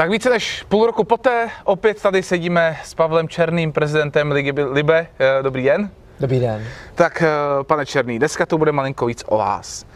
[0.00, 5.06] Tak více než půl roku poté opět tady sedíme s Pavlem Černým, prezidentem Ligy Libe.
[5.18, 5.90] Eh, dobrý den.
[6.20, 6.64] Dobrý den.
[6.94, 7.28] Tak, eh,
[7.62, 9.86] pane Černý, dneska to bude malinko víc o vás.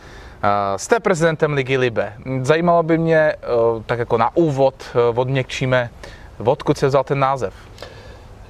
[0.42, 2.12] Eh, jste prezidentem Ligy Libe.
[2.42, 3.34] Zajímalo by mě,
[3.86, 4.74] tak jako na úvod,
[5.14, 5.90] odměkčíme,
[6.44, 7.54] odkud se vzal ten název?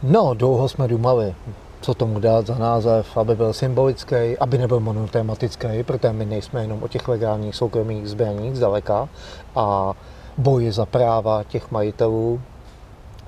[0.03, 1.35] No, dlouho jsme dumali,
[1.81, 6.83] co tomu dát za název, aby byl symbolický, aby nebyl monotematický, protože my nejsme jenom
[6.83, 9.09] o těch legálních soukromých zbraních zdaleka
[9.57, 9.93] a
[10.39, 12.41] boji za práva těch majitelů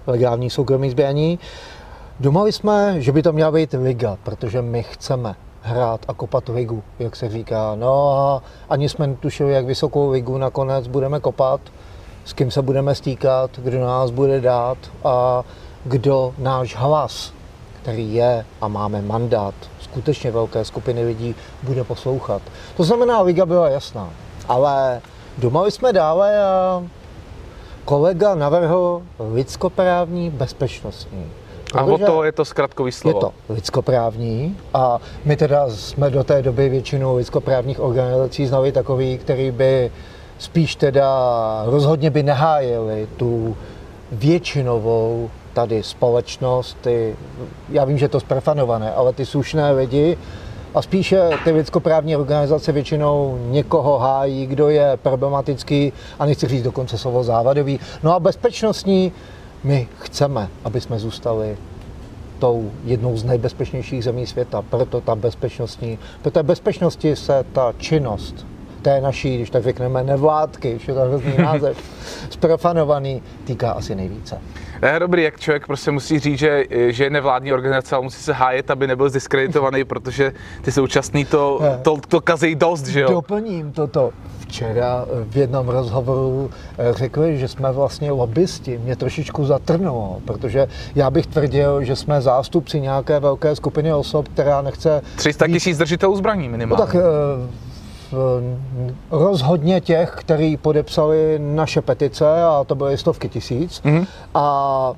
[0.06, 1.38] legálních soukromých zbraní.
[2.20, 6.82] Domali jsme, že by to měla být liga, protože my chceme hrát a kopat ligu,
[6.98, 7.74] jak se říká.
[7.74, 11.60] No a ani jsme netušili, jak vysokou ligu nakonec budeme kopat,
[12.24, 15.44] s kým se budeme stýkat, kdo nás bude dát a
[15.84, 17.32] kdo náš hlas,
[17.82, 22.42] který je a máme mandát skutečně velké skupiny lidí, bude poslouchat.
[22.76, 24.10] To znamená, liga byla jasná,
[24.48, 25.00] ale
[25.38, 26.82] Domali jsme dále a
[27.86, 31.26] kolega navrhl lidskoprávní bezpečnostní.
[31.74, 33.18] A o to je to zkratkový slovo.
[33.18, 39.18] Je to lidskoprávní a my teda jsme do té doby většinu lidskoprávních organizací znali takový,
[39.18, 39.90] který by
[40.38, 41.08] spíš teda
[41.66, 43.56] rozhodně by nehájili tu
[44.12, 47.16] většinovou tady společnost, ty,
[47.68, 50.18] já vím, že je to zprefanované, ale ty slušné lidi,
[50.74, 56.98] a spíše ty lidskoprávní organizace většinou někoho hájí, kdo je problematický a nechci říct dokonce
[56.98, 57.80] slovo závadový.
[58.02, 59.12] No a bezpečnostní
[59.64, 61.56] my chceme, aby jsme zůstali
[62.38, 64.62] tou jednou z nejbezpečnějších zemí světa.
[64.62, 68.46] Proto ta bezpečnostní, pro té bezpečnosti se ta činnost
[68.82, 71.78] té naší, když tak řekneme, nevládky, už je to hrozný název,
[72.30, 74.40] zprofanovaný, týká asi nejvíce.
[74.82, 78.32] Ne, dobrý, jak člověk prostě musí říct, že, že je nevládní organizace, ale musí se
[78.32, 80.32] hájet, aby nebyl zdiskreditovaný, protože
[80.62, 83.10] ty současný to, to, to kazí dost, že jo?
[83.10, 84.12] Doplním toto.
[84.38, 88.78] Včera v jednom rozhovoru eh, řekli, že jsme vlastně lobbysti.
[88.78, 94.62] Mě trošičku zatrnulo, protože já bych tvrdil, že jsme zástupci nějaké velké skupiny osob, která
[94.62, 95.02] nechce...
[95.16, 96.80] 300 tisíc držitelů zbraní minimálně.
[96.80, 97.65] No tak eh,
[99.10, 104.06] rozhodně těch, kteří podepsali naše petice, a to byly stovky tisíc, mm-hmm.
[104.34, 104.92] a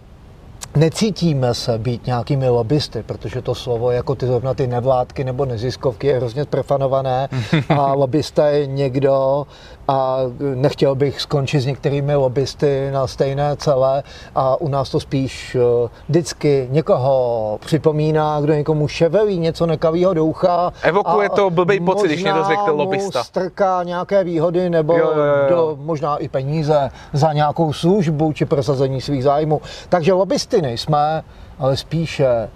[0.76, 6.06] necítíme se být nějakými lobbysty, protože to slovo, jako ty zrovna ty nevládky nebo neziskovky,
[6.06, 7.28] je hrozně zprefanované
[7.68, 9.46] a lobbysta je někdo
[9.88, 10.18] a
[10.54, 14.02] nechtěl bych skončit s některými lobbysty na stejné celé
[14.34, 20.24] a u nás to spíš eh, vždycky někoho připomíná, kdo někomu ševelí něco nekavého do
[20.24, 20.72] ucha.
[20.82, 23.24] Evokuje to blbý pocit, když někdo řekne lobbysta.
[23.24, 25.48] strká nějaké výhody nebo jo, jo, jo.
[25.48, 29.60] Do, možná i peníze za nějakou službu či prosazení svých zájmů.
[29.88, 31.24] Takže lobbysty nejsme,
[31.58, 32.48] ale spíše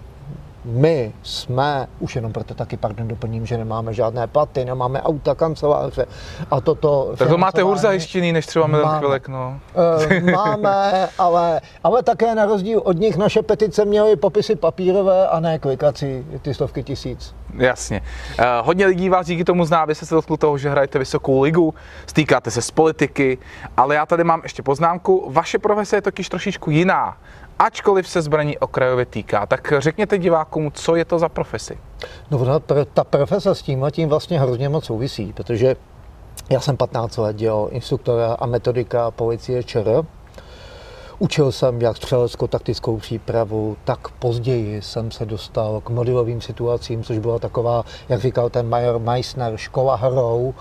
[0.65, 6.05] my jsme, už jenom proto taky, pardon, doplním, že nemáme žádné platy, nemáme auta, kanceláře
[6.51, 7.13] a toto...
[7.17, 9.59] Tak to máte hůř zajištěný, než třeba milion chvilek, no.
[10.21, 15.39] Uh, máme, ale, ale také na rozdíl od nich naše petice měly popisy papírové a
[15.39, 17.35] ne klikací, ty stovky tisíc.
[17.57, 18.01] Jasně.
[18.39, 21.41] Uh, hodně lidí vás díky tomu zná, vy jste se dotkl toho, že hrajete vysokou
[21.41, 21.73] ligu,
[22.05, 23.37] stýkáte se z politiky,
[23.77, 25.29] ale já tady mám ještě poznámku.
[25.31, 27.17] Vaše profese je totiž trošičku jiná
[27.59, 29.45] ačkoliv se zbraní okrajově týká.
[29.45, 31.77] Tak řekněte divákům, co je to za profesi?
[32.31, 32.59] No,
[32.93, 35.75] ta profese s tím tím vlastně hrozně moc souvisí, protože
[36.49, 40.05] já jsem 15 let dělal instruktora a metodika policie ČR.
[41.19, 47.17] Učil jsem jak střeleckou taktickou přípravu, tak později jsem se dostal k modelovým situacím, což
[47.17, 50.53] byla taková, jak říkal ten major Meissner, škola hrou,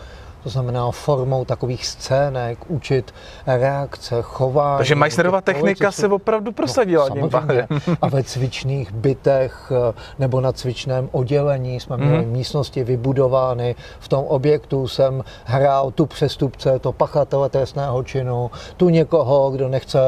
[0.42, 3.14] to znamená formou takových scének, učit
[3.46, 4.76] reakce, chování.
[4.76, 7.08] Takže Meissnerova technika se opravdu prosadila.
[7.08, 7.68] No, samozřejmě.
[8.02, 12.30] A ve cvičných bytech eh, nebo na cvičném oddělení jsme měli mm-hmm.
[12.30, 13.74] místnosti vybudovány.
[14.00, 19.98] V tom objektu jsem hrál tu přestupce, to pachatele trestného činu, tu někoho, kdo nechce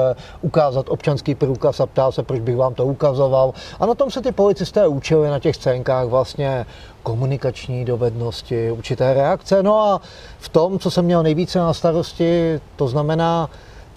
[0.42, 3.52] ukázat občanský průkaz a ptá se, proč bych vám to ukazoval.
[3.80, 6.66] A na tom se ty policisté učili na těch scénkách vlastně
[7.04, 9.62] komunikační dovednosti, určité reakce.
[9.62, 10.00] No a
[10.38, 13.50] v tom, co jsem měl nejvíce na starosti, to znamená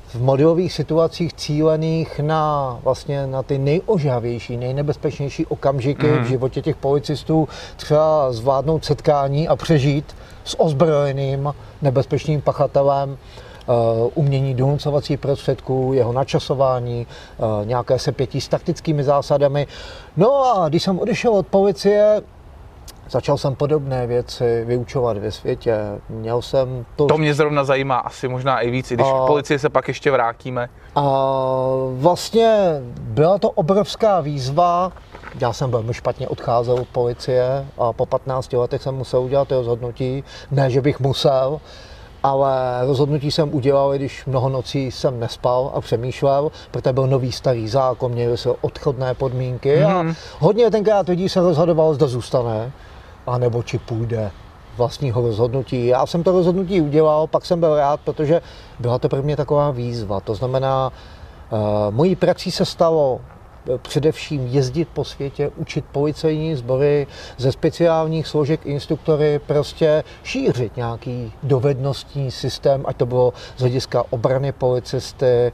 [0.08, 6.24] v modelových situacích cílených na vlastně na ty nejožavější, nejnebezpečnější okamžiky mm.
[6.24, 13.76] v životě těch policistů, třeba zvládnout setkání a přežít s ozbrojeným nebezpečným pachatelem, uh,
[14.16, 19.68] umění donucovací prostředků, jeho načasování, uh, nějaké sepětí s taktickými zásadami.
[20.18, 22.22] No a když jsem odešel od policie,
[23.10, 25.78] Začal jsem podobné věci vyučovat ve světě.
[26.10, 27.06] Měl jsem to...
[27.06, 29.24] To mě zrovna zajímá asi možná i víc, když a...
[29.24, 30.70] k policii se pak ještě vrátíme.
[30.96, 31.02] A
[31.94, 32.58] vlastně
[33.00, 34.92] byla to obrovská výzva.
[35.40, 40.24] Já jsem velmi špatně odcházel od policie a po 15 letech jsem musel udělat rozhodnutí.
[40.52, 41.60] Ne, že bych musel,
[42.24, 47.68] ale rozhodnutí jsem udělal, když mnoho nocí jsem nespal a přemýšlel, protože byl nový starý
[47.68, 50.14] zákon, měly se odchodné podmínky a Mhm.
[50.40, 52.72] hodně tenkrát lidí se rozhodovalo, zda zůstane,
[53.28, 54.32] anebo či půjde
[54.78, 55.86] vlastního rozhodnutí.
[55.86, 58.42] Já jsem to rozhodnutí udělal, pak jsem byl rád, protože
[58.80, 60.20] byla to pro mě taková výzva.
[60.20, 60.92] To znamená,
[61.50, 61.60] uh,
[61.96, 63.37] mojí praxí se stalo eh,
[63.78, 72.32] především jezdit po světě, učit policejní sbory ze speciálních složek instruktory, prostě šířit nějaký dovednostní
[72.32, 75.52] systém, ať to bylo z hlediska obrany policisty, eh,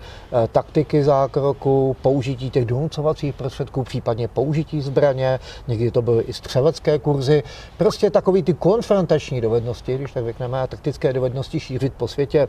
[0.51, 7.43] taktiky zákroku, použití těch donucovacích prostředků, případně použití zbraně, někdy to byly i střelecké kurzy,
[7.77, 12.47] prostě takový ty konfrontační dovednosti, když tak řekneme, taktické dovednosti šířit po světě.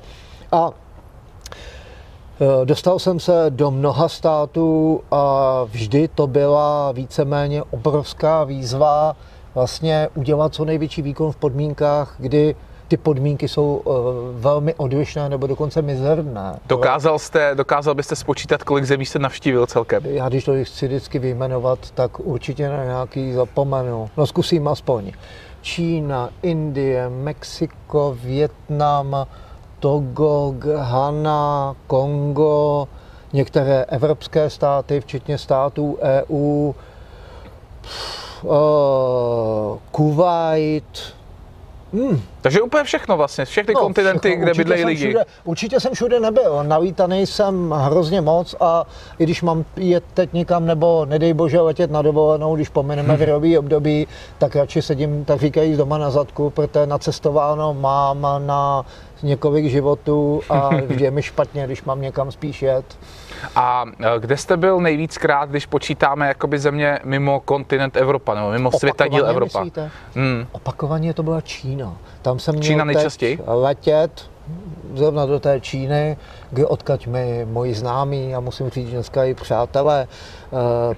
[0.52, 0.70] A
[2.64, 9.16] Dostal jsem se do mnoha států a vždy to byla víceméně obrovská výzva
[9.54, 12.54] vlastně udělat co největší výkon v podmínkách, kdy
[12.88, 13.90] ty podmínky jsou eh,
[14.40, 16.58] velmi odlišné nebo dokonce mizerné.
[16.66, 20.02] Dokázal, jste, dokázal byste spočítat, kolik zemí jste navštívil celkem?
[20.06, 24.10] Já když to chci vždycky vyjmenovat, tak určitě na nějaký zapomenu.
[24.16, 25.12] No zkusím aspoň.
[25.62, 29.26] Čína, Indie, Mexiko, Větnam,
[29.84, 32.88] Togo, Ghana, Kongo,
[33.32, 36.72] některé evropské státy, včetně států EU,
[38.42, 41.14] uh, Kuwait,
[41.94, 44.42] Hmm, Takže úplně všechno vlastně, všechny kontinenty, všechno.
[44.42, 45.04] kde Určitě bydlejí lidi.
[45.08, 46.64] Všude, určitě jsem všude nebyl.
[46.64, 48.84] Navítaný jsem hrozně moc a
[49.19, 53.58] i když mám jet teď někam nebo nedej bože letět na dovolenou, když pomineme virový
[53.58, 54.06] období,
[54.38, 58.84] tak radši sedím, tak říkají, doma na zadku, protože nacestováno mám na
[59.22, 62.99] několik životů a je mi špatně, když mám někam spíš jet.
[63.56, 63.84] A
[64.16, 69.26] e, kde jste byl nejvíckrát, když počítáme jakoby země mimo kontinent Evropa, nebo mimo světadíl
[69.26, 69.58] Evropa?
[69.58, 69.90] myslíte?
[70.14, 70.46] Hmm.
[70.52, 71.96] Opakovaně to byla Čína.
[72.22, 73.38] Tam jsem Čína měl nejčastěji?
[73.46, 74.34] letět
[74.94, 76.16] zrovna do té Číny,
[76.50, 80.56] kde odkaď mi moji známí a musím říct, že dneska i přátelé eh,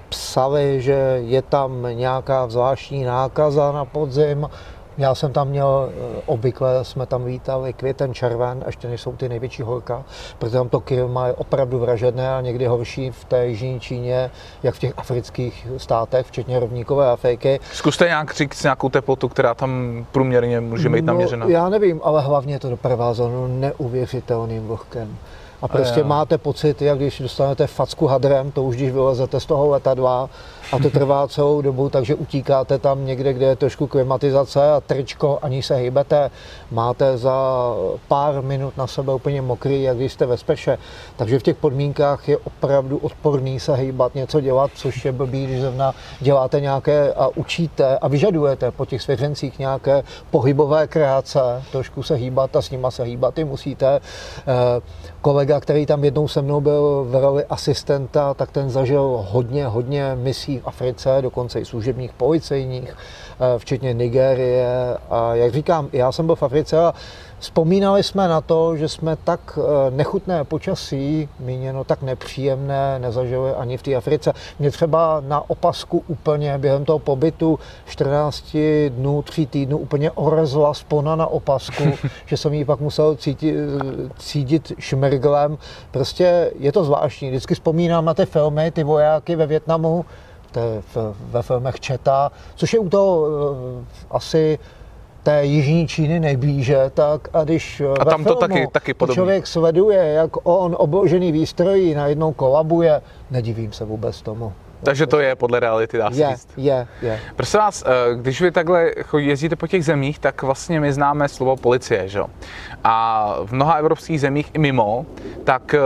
[0.09, 4.49] psali, že je tam nějaká zvláštní nákaza na podzim.
[4.97, 9.29] Já jsem tam měl, eh, obvykle jsme tam vítali květen, červen, ještě než jsou ty
[9.29, 10.03] největší horka,
[10.39, 14.31] protože tam to klima je opravdu vražedné a někdy horší v té jižní Číně,
[14.63, 17.59] jak v těch afrických státech, včetně rovníkové Afriky.
[17.73, 21.45] Zkuste nějak říct nějakou teplotu, která tam průměrně může být naměřena.
[21.45, 25.17] No, já nevím, ale hlavně je to doprovázeno neuvěřitelným vlhkem.
[25.61, 26.05] A prostě jo.
[26.05, 30.29] máte pocit, jak když dostanete facku hadrem, to už když vylezete z toho letadla
[30.71, 35.39] a to trvá celou dobu, takže utíkáte tam někde, kde je trošku klimatizace a tričko,
[35.41, 36.31] ani se hýbete,
[36.71, 37.35] máte za
[38.07, 40.77] pár minut na sebe úplně mokrý, jak když jste ve speše.
[41.15, 45.61] Takže v těch podmínkách je opravdu odporný se hýbat, něco dělat, což je blbý, když
[45.61, 52.15] zrovna děláte nějaké a učíte a vyžadujete po těch svěřencích nějaké pohybové kreace, trošku se
[52.15, 53.99] hýbat a s nima se hýbat i musíte.
[54.47, 54.81] Eh,
[55.21, 60.15] Kolega, který tam jednou se mnou byl v roli asistenta, tak ten zažil hodně, hodně
[60.15, 64.97] misí v Africe, dokonce i služebních policejních, eh, včetně Nigérie.
[65.09, 66.93] A jak říkám, já jsem byl v Africe a
[67.39, 73.77] vzpomínali jsme na to, že jsme tak eh, nechutné počasí, míněno tak nepříjemné, nezažili ani
[73.77, 74.33] v té Africe.
[74.59, 78.57] Mě třeba na opasku úplně během toho pobytu 14
[78.89, 81.83] dnů, 3 týdnů úplně orezla spona na opasku,
[82.25, 83.55] že jsem ji pak musel cítit,
[84.17, 85.57] cítit šmerglem.
[85.91, 87.29] Prostě je to zvláštní.
[87.29, 90.05] Vždycky vzpomínám na ty filmy, ty vojáky ve Větnamu,
[90.57, 93.25] to je v- ve filmech Četa, což je u toho
[93.81, 94.59] eh, asi
[95.23, 99.15] té jižní Číny nejblíže, tak a když A ve tam to taky- taky podobně.
[99.15, 104.53] člověk sleduje, jak on obložený výstrojí najednou kolabuje, nedivím se vůbec tomu.
[104.83, 106.47] Takže to je podle reality, dá se Je, říct.
[106.57, 107.19] je, je.
[107.35, 111.55] Prosím vás, eh, když vy takhle jezdíte po těch zemích, tak vlastně my známe slovo
[111.55, 112.25] policie, že jo?
[112.83, 115.05] A v mnoha evropských zemích i mimo,
[115.43, 115.79] tak eh,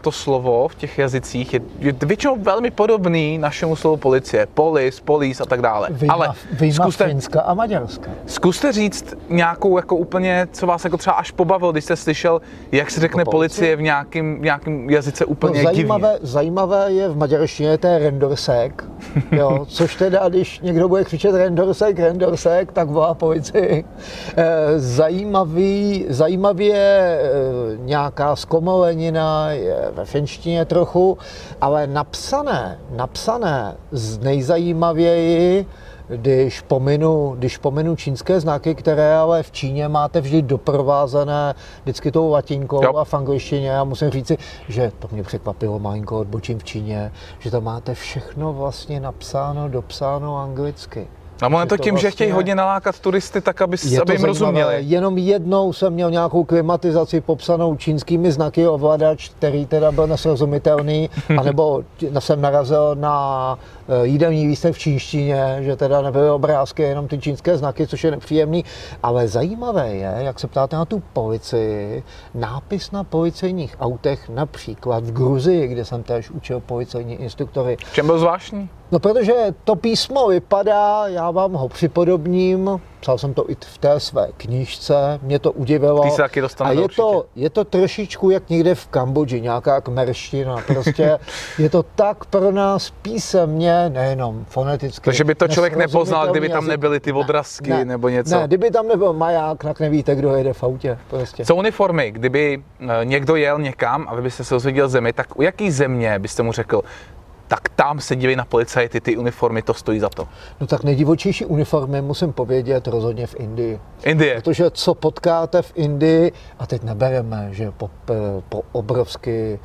[0.00, 4.46] to slovo v těch jazycích je, je většinou velmi podobný našemu slovu policie.
[4.54, 5.88] Polis, polis a tak dále.
[5.90, 8.10] Vyjma, Ale vyjma zkuste, Finska a Maďarska.
[8.26, 12.40] zkuste říct nějakou jako úplně, co vás jako třeba až pobavilo, když jste slyšel,
[12.72, 13.48] jak se řekne Jako policie?
[13.58, 15.74] policie v nějakém, nějakém jazyce No, úplně divně.
[15.74, 18.84] zajímavé, zajímavé je v maďarštině to je rendorsek,
[19.32, 23.84] jo, což teda, když někdo bude křičet rendorsek, rendorsek, tak volá policii.
[24.36, 27.30] Eh, Zajímavý, zajímavý je eh,
[27.78, 31.18] nějaká zkomolenina, je ve finštině trochu,
[31.60, 35.66] ale napsané, napsané z nejzajímavěji,
[36.08, 42.30] když pominu, když pominu čínské znaky, které ale v Číně máte vždy doprovázené vždycky tou
[42.30, 42.96] latinkou Jo.
[42.96, 43.68] a v angličtině.
[43.68, 44.38] Já musím říci,
[44.68, 50.36] že to mě překvapilo malinko odbočím v Číně, že tam máte všechno vlastně napsáno, dopsáno
[50.38, 51.08] anglicky.
[51.42, 54.12] A ono je to tím, že vlastně- chtějí hodně nalákat turisty, tak aby, Je aby
[54.14, 54.76] jim rozuměli.
[54.78, 61.82] Jenom jednou jsem měl nějakou klimatizaci popsanou čínskými znaky ovladač, který teda byl nesrozumitelný, anebo
[62.18, 63.58] jsem narazil na
[64.02, 68.64] jídelní lístek v čínštině, že teda nebyly obrázky, jenom ty čínské znaky, což je nepříjemný.
[69.02, 72.02] Ale zajímavé je, jak se ptáte na tu policii,
[72.34, 78.06] nápis na policejních autech, například v Gruzii, kde jsem též učil policejní instruktory, V čem
[78.06, 78.68] byl zvláštní?
[78.92, 84.00] No protože to písmo vypadá, já vám ho připodobním, psal jsem to i v té
[84.00, 86.02] své knížce, mě to udivilo.
[86.02, 87.02] Ty se taky A je určitě.
[87.02, 90.56] to, je to trošičku jak někde v Kambodži, nějaká kmerština.
[90.66, 91.18] Prostě
[91.58, 95.04] je to tak pro nás písemně, nejenom foneticky.
[95.04, 98.40] Takže by to člověk nepoznal, kdyby tam nebyly ty odrazky ne, nebo něco.
[98.40, 100.98] Ne, kdyby tam nebyl maják, tak nevíte, kdo jede v autě.
[101.10, 101.44] Prostě.
[101.44, 102.10] Co uniformy?
[102.10, 106.18] Kdyby eh, někdo jel někam a vy byste se dozvěděl zemi, tak u jaký země
[106.18, 106.82] byste mu řekl,
[107.48, 110.28] tak tam se dívej na policajty, ty uniformy, to stojí za to.
[110.60, 113.80] No tak nejdivočejší uniformy musím povědět rozhodně v Indii.
[114.04, 114.34] Indie.
[114.34, 117.90] Protože co potkáte v Indii, a teď nebereme, že po,
[118.48, 119.58] po obrovsky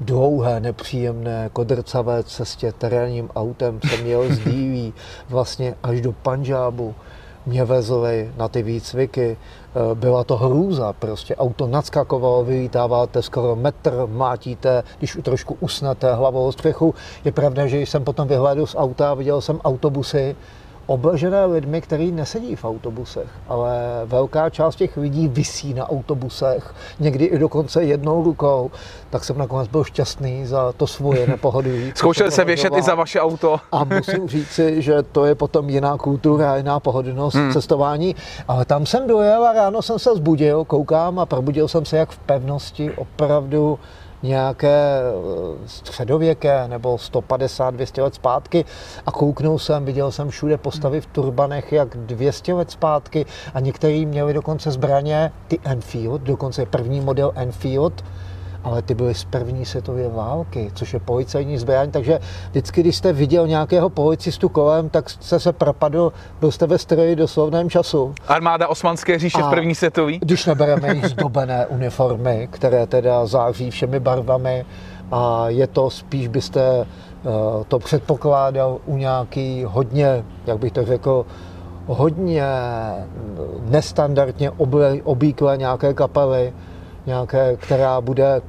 [0.00, 4.94] dlouhé, nepříjemné, kodrcavé cestě terénním autem jsem jel z Díví
[5.28, 6.94] vlastně až do Panžábu.
[7.46, 9.36] Mě vezli na ty výcviky,
[9.74, 16.52] Eh, byla to hrůza, prostě auto nadskakovalo, vylítáváte skoro metr, mátíte, když trošku usnete hlavou
[16.52, 16.94] střechu.
[17.24, 20.36] Je pravda, že jsem potom vyhlédl z auta a viděl jsem autobusy,
[20.90, 27.24] obležené lidmi, kteří nesedí v autobusech, ale velká část těch lidí visí na autobusech, někdy
[27.24, 28.70] i dokonce jednou rukou,
[29.10, 31.92] tak jsem nakonec byl šťastný za to svoje nepohodlí.
[31.94, 33.60] Zkoušeli se věšet i za vaše auto.
[33.72, 37.52] A musím říci, že to je potom jiná kultura, jiná pohodlnost hmm.
[37.52, 38.16] cestování.
[38.48, 42.10] Ale tam jsem dojel a ráno jsem se zbudil, koukám a probudil jsem se jak
[42.10, 43.78] v pevnosti, opravdu
[44.22, 48.64] nějaké eh, středověké nebo 150-200 let zpátky.
[49.06, 53.26] A kouknul jsem, viděl jsem všude postavy v turbanech jak 200 let zpátky.
[53.54, 58.04] A některý měli dokonce zbraně, ty Enfield, dokonce první model Enfield,
[58.64, 62.18] ale ty byly z první světové války, což je policejní zbraň, takže
[62.50, 67.16] vždycky, když jste viděl nějakého policistu kolem, tak jste se propadl, byl jste ve stroji
[67.16, 68.14] do slovném času.
[68.28, 70.18] Armáda Osmanské říše A- v první světový.
[70.18, 74.64] Když nebereme již zdobené uniformy, které teda září všemi barvami
[75.12, 77.28] a je to spíš byste eh,
[77.68, 81.26] to předpokládal u nějaký hodně, jak bych to řekl,
[81.86, 82.44] hodně
[83.68, 86.52] nestandardně oble, obýklé nějaké kapely,
[87.06, 88.42] nějaké, která bude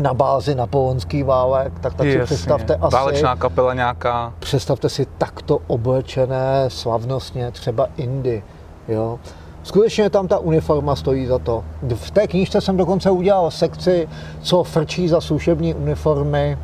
[0.00, 2.24] na bázi napoleonský válek, tak, tak si Jasně.
[2.24, 4.32] představte asi, Válečná kapela nějaká.
[4.38, 8.42] představte si takto oblečené slavnostně třeba Indy.
[8.88, 9.18] Jo?
[9.62, 11.64] Skutečně tam ta uniforma stojí za to.
[11.94, 14.08] V té knížce jsem dokonce udělal sekci,
[14.42, 16.58] co frčí za služební uniformy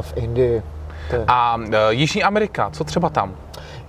[0.00, 0.62] v Indii.
[1.28, 3.32] A e, Jižní Amerika, co třeba tam?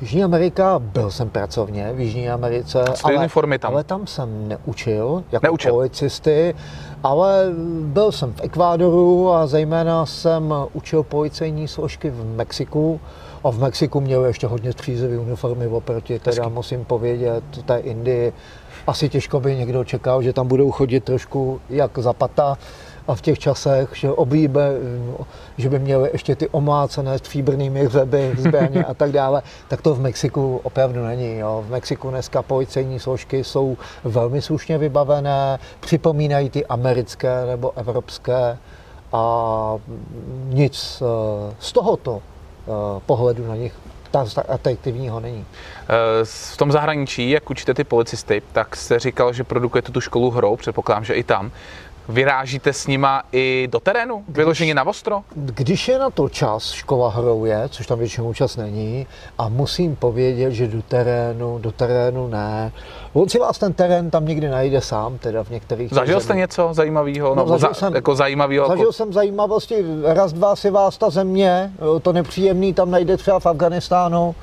[0.01, 3.73] Jižní Amerika, byl jsem pracovně v Jižní Americe, ty uniformy tam?
[3.73, 5.71] ale tam jsem neučil jako Neučil.
[5.71, 6.55] policisty,
[7.03, 7.45] ale
[7.83, 12.99] byl jsem v Ekvádoru a zejména jsem učil policejní složky v Mexiku.
[13.43, 16.53] A v Mexiku měli ještě hodně střízlivé uniformy oproti, teda Hezky.
[16.55, 18.33] musím povědět, té Indii.
[18.87, 22.57] Asi těžko by někdo čekal, že tam budou chodit trošku jak zapata
[23.09, 24.71] a v těch časech, že oblíbe,
[25.57, 29.99] že by měli ještě ty omlácené stříbrnými hřeby, zbraně a tak dále, tak to v
[29.99, 31.37] Mexiku opravdu není.
[31.37, 31.63] Jo.
[31.67, 38.57] V Mexiku dneska policejní složky jsou velmi slušně vybavené, připomínají ty americké nebo evropské
[39.13, 39.75] a
[40.45, 42.71] nic eh, z tohoto eh,
[43.05, 43.73] pohledu na nich
[44.11, 45.45] tak atraktivního není.
[45.89, 50.31] E, V tom zahraničí, jak učíte ty policisty, tak jste říkal, že produkujete tu školu
[50.31, 51.51] hrou, předpokládám, že i tam.
[52.09, 54.23] Vyrážíte s nima i do terénu?
[54.29, 55.21] Vyloženě na ostro?
[55.35, 59.95] Když je na to čas, škola hrou je, což tam většinou čas není, a musím
[59.95, 62.71] povědět, že do terénu, do terénu ne.
[63.13, 66.69] On si vás ten terén tam někdy najde sám, teda v některých Zažil jste něco
[66.71, 67.35] zajímavého?
[67.35, 68.67] No, No, zažil jsem- jako zajímavého?
[68.67, 68.93] Zažil Jako...
[68.93, 74.35] jsem zajímavosti, raz, dva si vás ta země, to nepříjemný tam najde třeba v Afganistánu,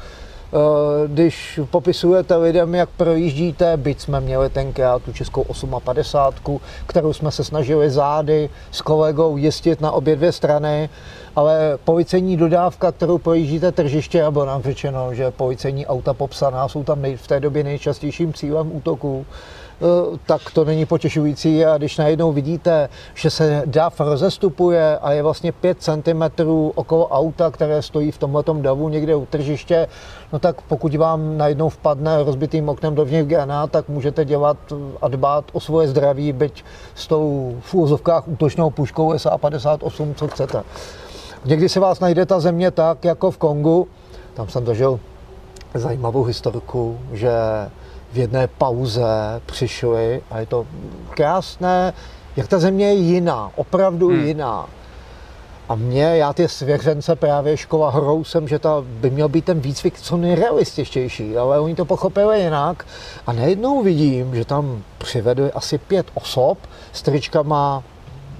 [1.06, 5.44] když popisujete lidem, jak projíždíte, byť jsme měli tenkrát tu českou
[5.84, 10.88] 58, kterou jsme se snažili zády s kolegou jistit na obě dvě strany,
[11.36, 16.84] ale policejní dodávka, kterou projíždíte tržiště, a bylo nám řečeno, že policejní auta popsaná jsou
[16.84, 19.65] tam v té době nejčastějším cílem útoků, eh,
[20.26, 25.52] tak to není potěšující a když najednou vidíte, že se DAF rozestupuje a je vlastně
[25.52, 26.22] 5 cm
[26.74, 29.88] okolo auta, které stojí v tomhletom davu někde u tržiště,
[30.32, 34.56] no tak pokud vám najednou vpadne rozbitým oknem dovnitř granát, tak můžete dělat
[35.02, 36.64] a dbát o svoje zdraví, byť
[36.94, 40.62] s tou v úvozovkách útočnou puškou SA-58, co chcete.
[41.44, 43.88] Někdy se vás najde ta země tak, jako v Kongu,
[44.34, 45.00] tam jsem zažil
[45.74, 47.30] zajímavou historku, že
[48.16, 50.66] v jedné pauze přišli a je to
[51.10, 51.92] krásné,
[52.36, 54.26] jak ta země je jiná, opravdu hmm.
[54.26, 54.66] jiná.
[55.68, 59.60] A mě, já ty svěřence právě škola hrou jsem, že to by měl být ten
[59.60, 62.86] výcvik co nejrealističtější, ale oni to pochopili jinak.
[63.26, 66.58] A najednou vidím, že tam přivedli asi pět osob
[66.92, 67.82] s tričkama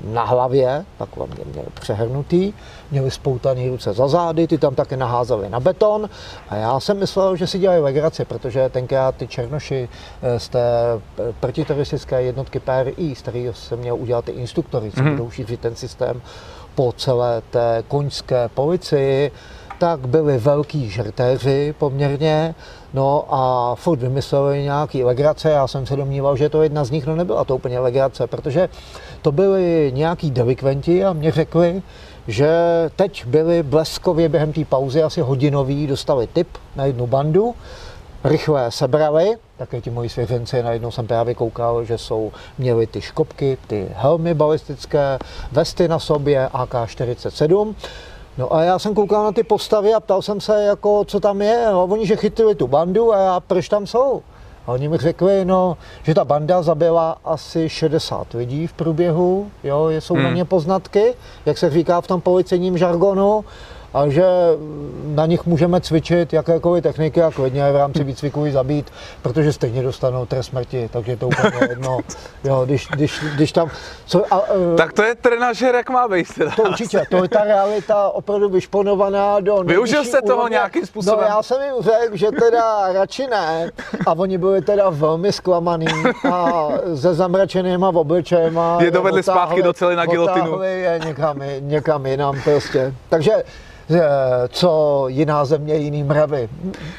[0.05, 2.53] na hlavě, takhle mě měli přehrnutý,
[2.91, 6.09] měli spoutaný ruce za zády, ty tam také naházeli na beton.
[6.49, 9.89] A já jsem myslel, že si dělají legraci, protože tenkrát ty černoši
[10.23, 10.61] eh, z té
[10.95, 15.11] eh, protiteroristické jednotky PRI, z kterého jsem měl udělat ty instruktory, co mm-hmm.
[15.11, 16.23] budou šířit ten systém
[16.75, 19.33] po celé té koňské policii,
[19.79, 22.55] tak byli velký žertéři poměrně,
[22.95, 27.07] no a furt vymysleli nějaký legrace, já jsem se domníval, že to jedna z nich,
[27.07, 28.69] no nebyla to úplně legrace, protože
[29.27, 31.83] to byli nějaký delikventi a mě řekli,
[32.29, 32.51] že
[32.97, 37.55] teď byli bleskově během té pauzy asi hodinový, dostali tip na jednu bandu,
[38.25, 43.59] rychle sebrali, také ti moji svěřenci, najednou jsem právě koukal, že jsou, měli ty škopky,
[43.67, 45.19] ty helmy balistické,
[45.53, 47.75] vesty na sobě, AK-47,
[48.39, 51.43] No a já jsem koukal na ty postavy a ptal jsem se, jako, co tam
[51.43, 51.69] je.
[51.73, 54.23] No, oni, že chytili tu bandu a já, proč tam jsou?
[54.67, 59.89] A oni mi řekli, no, že ta banda zabila asi 60 lidí v průběhu, jo,
[59.89, 60.23] jsou hmm.
[60.23, 61.15] na ně poznatky,
[61.47, 63.45] jak se říká v tom policejním žargonu
[63.97, 64.25] a že
[65.15, 68.91] na nich můžeme cvičit jakékoliv techniky a klidně v rámci výcviku i zabít,
[69.23, 71.99] protože stejně dostanou trest smrti, takže je to úplně jedno.
[72.45, 73.71] Jo, když, když, když tam...
[74.07, 76.27] Co, a, e, tak to je trenažer, jak má být.
[76.57, 80.55] To určitě, to je ta realita opravdu vyšponovaná do Využil jste toho úrovně.
[80.55, 81.21] nějakým způsobem?
[81.21, 83.71] No já jsem jim řekl, že teda radši ne
[84.07, 85.87] a oni byli teda velmi zklamaný
[86.33, 88.79] a se zamračenýma obličejma.
[88.81, 90.63] Je dovedli zpátky do celé na gilotinu.
[90.63, 92.95] je někam, někam jinam prostě.
[93.09, 93.33] Takže
[94.49, 96.49] co jiná země, jiný mravy.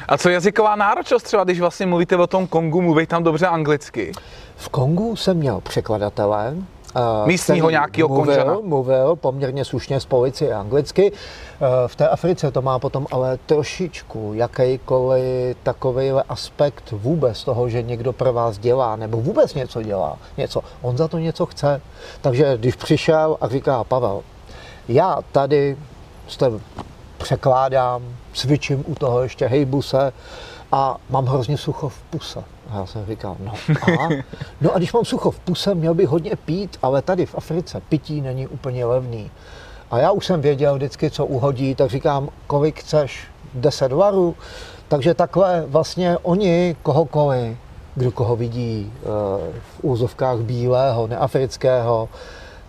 [0.08, 4.12] A co jazyková náročnost třeba, když vlastně mluvíte o tom Kongu, mluví tam dobře anglicky?
[4.56, 6.54] V Kongu jsem měl překladatele,
[7.26, 11.12] Místního nějakého mluvil, mluvil poměrně slušně z policie anglicky.
[11.86, 18.12] V té Africe to má potom ale trošičku jakýkoliv takový aspekt vůbec toho, že někdo
[18.12, 20.60] pro vás dělá, nebo vůbec něco dělá, něco.
[20.82, 21.80] On za to něco chce.
[22.20, 24.20] Takže když přišel a říká Pavel,
[24.88, 25.76] já tady
[26.28, 26.50] jste
[27.18, 30.12] překládám, cvičím u toho ještě hejbu se
[30.72, 32.44] a mám hrozně sucho v puse.
[32.70, 34.08] A já jsem říkal, no a,
[34.60, 37.82] no a když mám sucho v puse, měl bych hodně pít, ale tady v Africe
[37.88, 39.30] pití není úplně levný.
[39.90, 44.36] A já už jsem věděl vždycky, co uhodí, tak říkám, kolik chceš, 10 dolarů.
[44.88, 47.56] Takže takhle vlastně oni kohokoliv,
[47.94, 49.06] kdo koho vidí eh,
[49.60, 52.08] v úzovkách bílého, neafrického,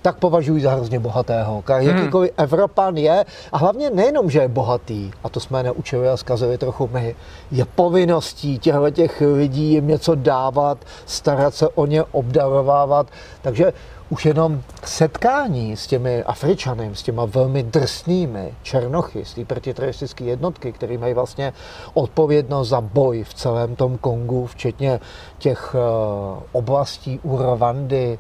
[0.02, 1.64] tak považuji za hrozně bohatého.
[1.68, 1.88] Hmm.
[1.88, 6.58] Jakýkoliv Evropan je, a hlavně nejenom, že je bohatý, a to jsme neučili a zkazili
[6.58, 7.16] trochu my,
[7.52, 13.08] je povinností těchto těch lidí jim něco dávat, starat se o ně, obdarovávat.
[13.42, 13.74] Takže
[14.10, 20.72] už jenom setkání s těmi Afričany, s těma velmi drsnými černochy, z té protiteroristické jednotky,
[20.72, 21.54] které mají vlastně
[21.94, 25.00] odpovědnost za boj v celém tom Kongu, včetně
[25.38, 28.20] těch uh, oblastí u Rwandy,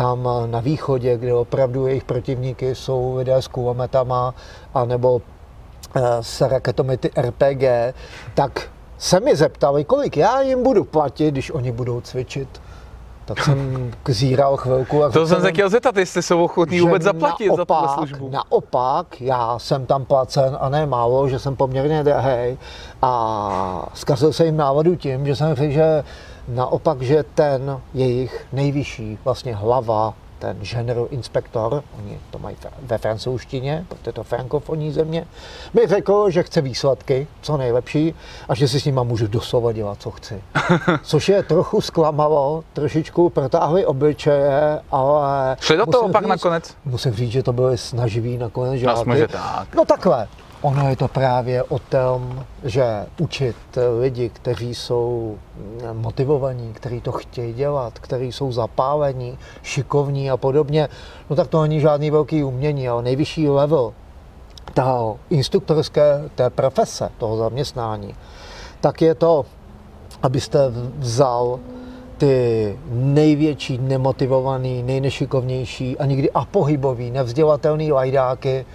[0.00, 4.34] tam na východě, kde opravdu jejich protivníky jsou lidé s kulometama
[4.74, 5.20] anebo
[5.96, 7.94] eh, s raketomety RPG,
[8.34, 12.60] tak se mi zeptali, kolik já jim budu platit, když oni budou cvičit.
[13.24, 15.04] Tak jsem zíral chvilku.
[15.04, 18.30] A to jsem se chtěl zeptat, jestli jsou ochotní vůbec zaplatit naopak, za tuhle službu.
[18.30, 22.58] Naopak, já jsem tam placen a ne málo, že jsem poměrně drahý
[23.02, 26.04] a zkazil se jim návodu tím, že jsem řekl, že
[26.50, 33.84] Naopak, že ten jejich nejvyšší vlastně hlava, ten general inspektor, oni to mají ve francouzštině,
[33.88, 35.26] protože to frankofonní země,
[35.74, 38.14] mi řekl, že chce výsledky, co nejlepší,
[38.48, 40.42] a že si s nima můžu doslova dělat, co chci.
[41.02, 45.56] Což je trochu zklamalo, trošičku protáhli obličeje, ale...
[45.60, 46.74] Šli do toho pak říct, nakonec?
[46.84, 48.82] Musím říct, že to byly snaživí nakonec
[49.26, 49.74] tak.
[49.74, 50.28] No takhle,
[50.62, 53.56] Ono je to právě o tom, že učit
[54.00, 55.38] lidi, kteří jsou
[55.92, 60.88] motivovaní, kteří to chtějí dělat, kteří jsou zapálení, šikovní a podobně,
[61.30, 63.92] no tak to není žádný velký umění, ale nejvyšší level
[64.74, 68.14] toho instruktorské té profese, toho zaměstnání,
[68.80, 69.46] tak je to,
[70.22, 70.58] abyste
[70.98, 71.60] vzal
[72.18, 78.66] ty největší, nemotivovaný, nejnešikovnější a nikdy pohybový, nevzdělatelný lajdáky,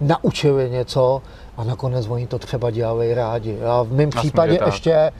[0.00, 1.22] naučili něco
[1.56, 3.58] a nakonec oni to třeba dělali rádi.
[3.62, 4.66] A v mém případě tak.
[4.66, 5.12] ještě,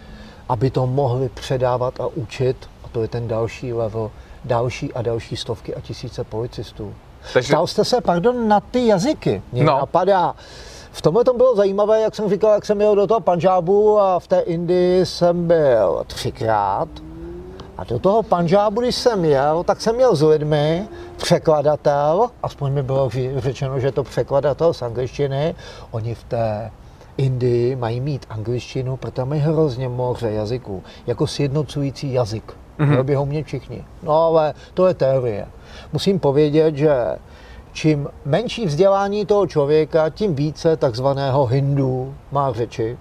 [0.49, 4.11] aby to mohli předávat a učit, a to je ten další level,
[4.45, 6.95] další a další stovky a tisíce policistů.
[7.33, 7.53] Takže...
[7.53, 9.43] Ptal jste se, pardon, na ty jazyky.
[9.53, 9.79] Mě no.
[9.79, 10.35] napadá,
[10.93, 14.21] v tomhle tom bylo zajímavé, jak jsem říkal, jak jsem jel do toho Panžábu a
[14.21, 16.88] v té Indii jsem byl třikrát.
[17.81, 22.83] A do toho Panžábu, když jsem jel, tak jsem jel s lidmi, překladatel, aspoň mi
[22.83, 25.55] bylo řečeno, že je to překladatel z angličtiny.
[25.90, 26.71] Oni v té
[27.16, 32.57] Indii mají mít angličtinu, protože mají hrozně moře jazyků, jako sjednocující jazyk.
[32.79, 33.03] Mm-hmm.
[33.03, 33.85] by ho mě všichni.
[34.03, 35.47] No ale to je teorie.
[35.93, 37.16] Musím povědět, že
[37.73, 42.99] čím menší vzdělání toho člověka, tím více takzvaného hindu má řeči.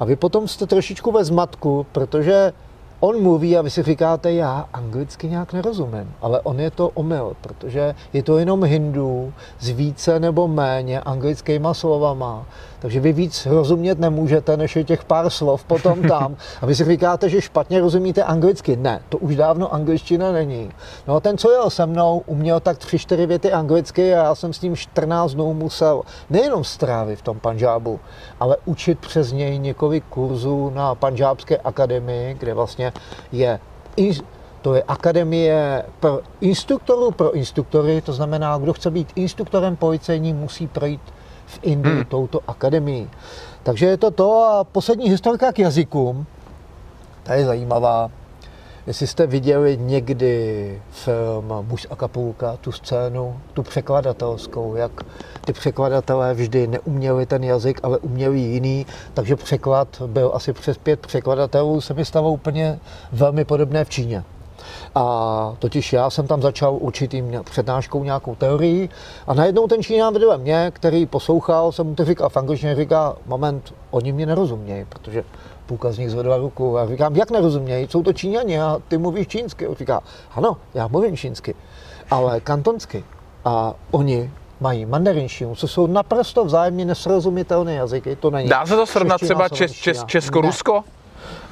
[0.00, 2.52] A vy potom jste trošičku ve zmatku, protože
[3.00, 7.36] on mluví a vy si říkáte, já anglicky nějak nerozumím, ale on je to omyl,
[7.40, 12.46] protože je to jenom hindů s více nebo méně anglickýma slovama.
[12.78, 16.36] Takže vy víc rozumět nemůžete, než je těch pár slov potom tam.
[16.62, 18.76] A vy si říkáte, že špatně rozumíte anglicky.
[18.76, 20.70] Ne, to už dávno angličtina není.
[21.06, 24.34] No a ten, co jel se mnou, uměl tak tři, čtyři věty anglicky a já
[24.34, 28.00] jsem s ním 14 dnů musel nejenom strávit v tom Panžábu,
[28.40, 32.85] ale učit přes něj několik kurzů na Panžábské akademii, kde vlastně
[33.32, 33.58] je
[34.62, 40.66] to je akademie pro instruktorů, pro instruktory, to znamená, kdo chce být instruktorem policejní, musí
[40.66, 41.00] projít
[41.46, 42.04] v Indii hmm.
[42.04, 43.10] touto akademii.
[43.62, 46.26] Takže je to to a poslední historka k jazykům,
[47.22, 48.10] ta je zajímavá.
[48.86, 54.92] Jestli jste viděli někdy film Muž a kapulka, tu scénu, tu překladatelskou, jak
[55.44, 61.06] ty překladatelé vždy neuměli ten jazyk, ale uměli jiný, takže překlad byl asi přes pět
[61.06, 62.78] překladatelů, se mi stalo úplně
[63.12, 64.24] velmi podobné v Číně.
[64.94, 68.88] A totiž já jsem tam začal určitým přednáškou nějakou teorii
[69.26, 73.16] a najednou ten Číňan vedle mě, který poslouchal, jsem mu to říkal v angličtině, říká,
[73.26, 75.24] moment, oni mě nerozumějí, protože
[75.66, 79.26] půlka z nich zvedla ruku a říkám, jak nerozumějí, jsou to Číňani a ty mluvíš
[79.28, 79.66] čínsky.
[79.68, 80.02] On říká,
[80.34, 81.54] ano, já mluvím čínsky,
[82.10, 83.04] ale kantonsky.
[83.44, 88.16] A oni mají mandarinštinu, co jsou naprosto vzájemně nesrozumitelné jazyky.
[88.16, 88.48] To není.
[88.48, 90.84] Dá se to srovnat třeba čes, čes, Česko-Rusko?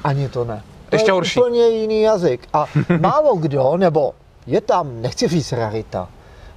[0.03, 0.63] Ani to ne.
[0.89, 1.39] To Ještě je horší.
[1.39, 2.47] úplně jiný jazyk.
[2.53, 2.65] A
[2.99, 4.13] málo kdo, nebo
[4.47, 6.07] je tam, nechci říct rarita,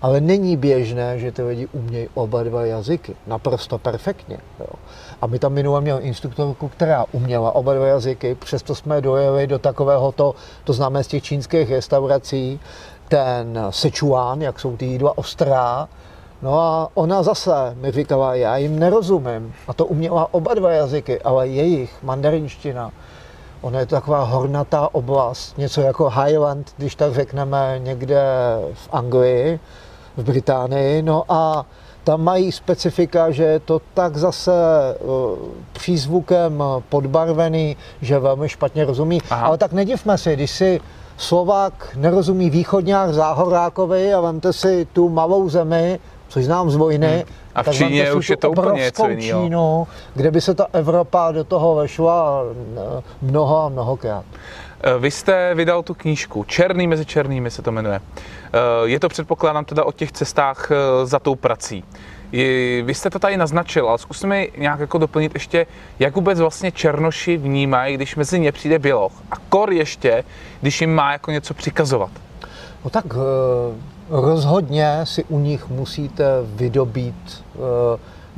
[0.02, 3.16] ale není běžné, že ty lidi umějí oba dva jazyky.
[3.26, 4.38] Naprosto perfektně.
[4.60, 4.66] Jo.
[5.20, 9.58] A my tam minule měli instruktorku, která uměla oba dva jazyky, přesto jsme dojeli do
[9.58, 12.60] takového to, to známe z těch čínských restaurací,
[13.08, 15.88] ten Sichuan, jak jsou ty jídla ostrá,
[16.42, 19.54] No a ona zase mi říkala, já jim nerozumím.
[19.68, 22.90] A to uměla oba dva jazyky, ale jejich mandarinština
[23.60, 28.22] Ona je to taková hornatá oblast, něco jako Highland, když tak řekneme někde
[28.74, 29.60] v Anglii,
[30.16, 31.02] v Británii.
[31.02, 31.66] No a
[32.08, 34.52] tam mají specifika, že je to tak zase
[35.00, 35.38] uh,
[35.72, 39.20] přízvukem podbarvený, že velmi špatně rozumí.
[39.30, 39.46] Aha.
[39.46, 40.80] Ale tak nedivme si, když si
[41.16, 47.48] Slovák nerozumí východňák Záhorákovi a vemte si tu malou zemi, což znám z vojny, hmm
[47.58, 49.42] a v Číně už je to úplně něco jiného.
[49.42, 54.24] Čínu, kde by se ta Evropa do toho vešla eh, mnoho a mnohokrát.
[54.80, 58.00] Eh, vy jste vydal tu knížku, Černý mezi černými se to jmenuje.
[58.00, 60.70] Eh, je to předpokládám teda o těch cestách
[61.04, 61.84] za tou prací.
[62.82, 65.66] Vy jste to tady naznačil, ale zkusme nějak jako doplnit ještě,
[65.98, 69.12] jak vůbec vlastně černoši vnímají, když mezi ně přijde běloch.
[69.30, 70.24] A kor ještě,
[70.60, 72.10] když jim má jako něco přikazovat.
[72.84, 73.04] No tak
[74.10, 77.58] rozhodně si u nich musíte vydobít, eh,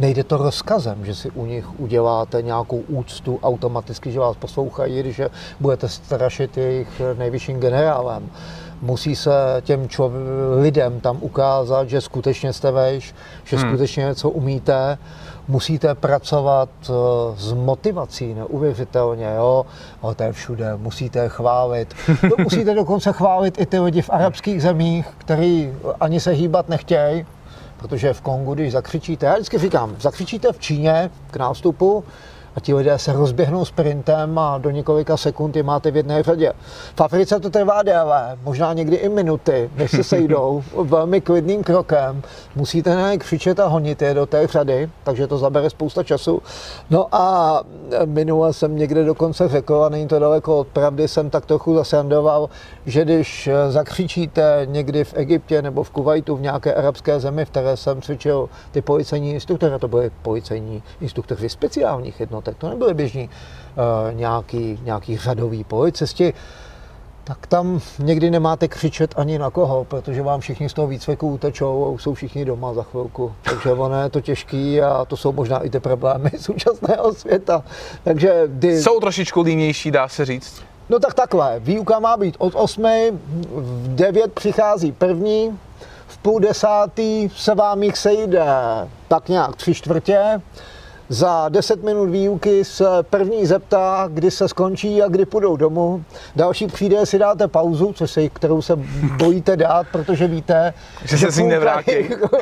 [0.01, 5.21] nejde to rozkazem, že si u nich uděláte nějakou úctu automaticky, že vás poslouchají, když
[5.61, 8.31] budete strašit jejich nejvyšším generálem.
[8.83, 10.13] Musí se těm čov-
[10.61, 13.69] lidem tam ukázat, že skutečně jste vejš, že hmm.
[13.69, 14.99] skutečně něco umíte
[15.49, 16.93] musíte pracovat eh,
[17.37, 19.67] s motivací neuvěřitelně, jo,
[20.03, 21.95] ale to je všude, musíte chválit.
[22.23, 27.27] No, musíte dokonce chválit i ty lidi v arabských zemích, který ani se hýbat nechtějí,
[27.81, 32.05] protože v Kongu, když zakřičíte, já vždycky říkám, zakřičíte v Číně k nástupu,
[32.61, 36.53] a ti lidé se rozběhnou sprintem a do několika sekund je máte v jedné řadě.
[36.97, 42.23] V Africe to trvá déle, možná někdy i minuty, než se sejdou velmi klidným krokem.
[42.57, 46.43] Musíte na křičet a honit je do té řady, takže to zabere spousta času.
[46.91, 47.63] No a
[48.05, 52.49] minule jsem někde dokonce řekl, a není to daleko od pravdy, jsem tak trochu zasandoval,
[52.87, 57.77] že když zakřičíte někdy v Egyptě nebo v Kuwaitu, v nějaké arabské zemi, v které
[57.77, 63.25] jsem cvičil ty policejní instruktory, to byly policejní instruktoři speciálních jednotek, tak to nebyly běžní
[63.29, 66.35] uh, nějaký, nějaký řadový policisti,
[67.25, 71.85] tak tam někdy nemáte křičet ani na koho, protože vám všichni z toho výcviku utečou
[71.85, 73.33] a už jsou všichni doma za chvilku.
[73.43, 77.65] Takže ono je to těžký a to jsou možná i ty problémy současného světa.
[78.05, 78.83] Takže kdy...
[78.83, 80.63] Jsou trošičku línější, dá se říct.
[80.89, 82.83] No tak takhle, výuka má být od 8,
[83.53, 85.59] v 9 přichází první,
[86.07, 88.45] v půl desátý se vám jich sejde
[89.09, 90.41] tak nějak tři čtvrtě.
[91.13, 96.05] Za 10 minut výuky se první zeptá, kdy se skončí a kdy půjdou domů.
[96.37, 98.77] Další přijde, si dáte pauzu, což se, kterou se
[99.17, 101.93] bojíte dát, protože víte, že, že se si nevrátí.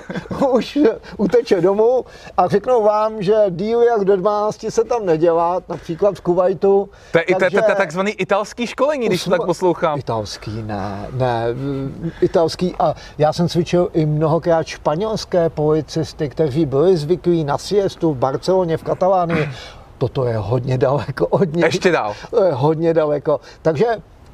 [0.52, 0.78] už
[1.16, 2.04] uteče domů
[2.36, 6.88] a řeknou vám, že díl jak do 12 se tam nedělá, například v Kuwaitu.
[7.12, 7.60] To je, takže...
[7.76, 9.98] takzvaný italský školení, když to tak poslouchám.
[9.98, 11.44] Italský, ne, ne,
[12.20, 12.74] italský.
[12.78, 18.57] A já jsem cvičil i mnohokrát španělské policisty, kteří byli zvyklí na siestu v Barceloně
[18.58, 19.48] Barceloně, v Katalánii.
[19.98, 21.64] Toto je hodně daleko od nich.
[21.64, 22.14] Ještě dál.
[22.30, 23.40] To je hodně daleko.
[23.62, 23.86] Takže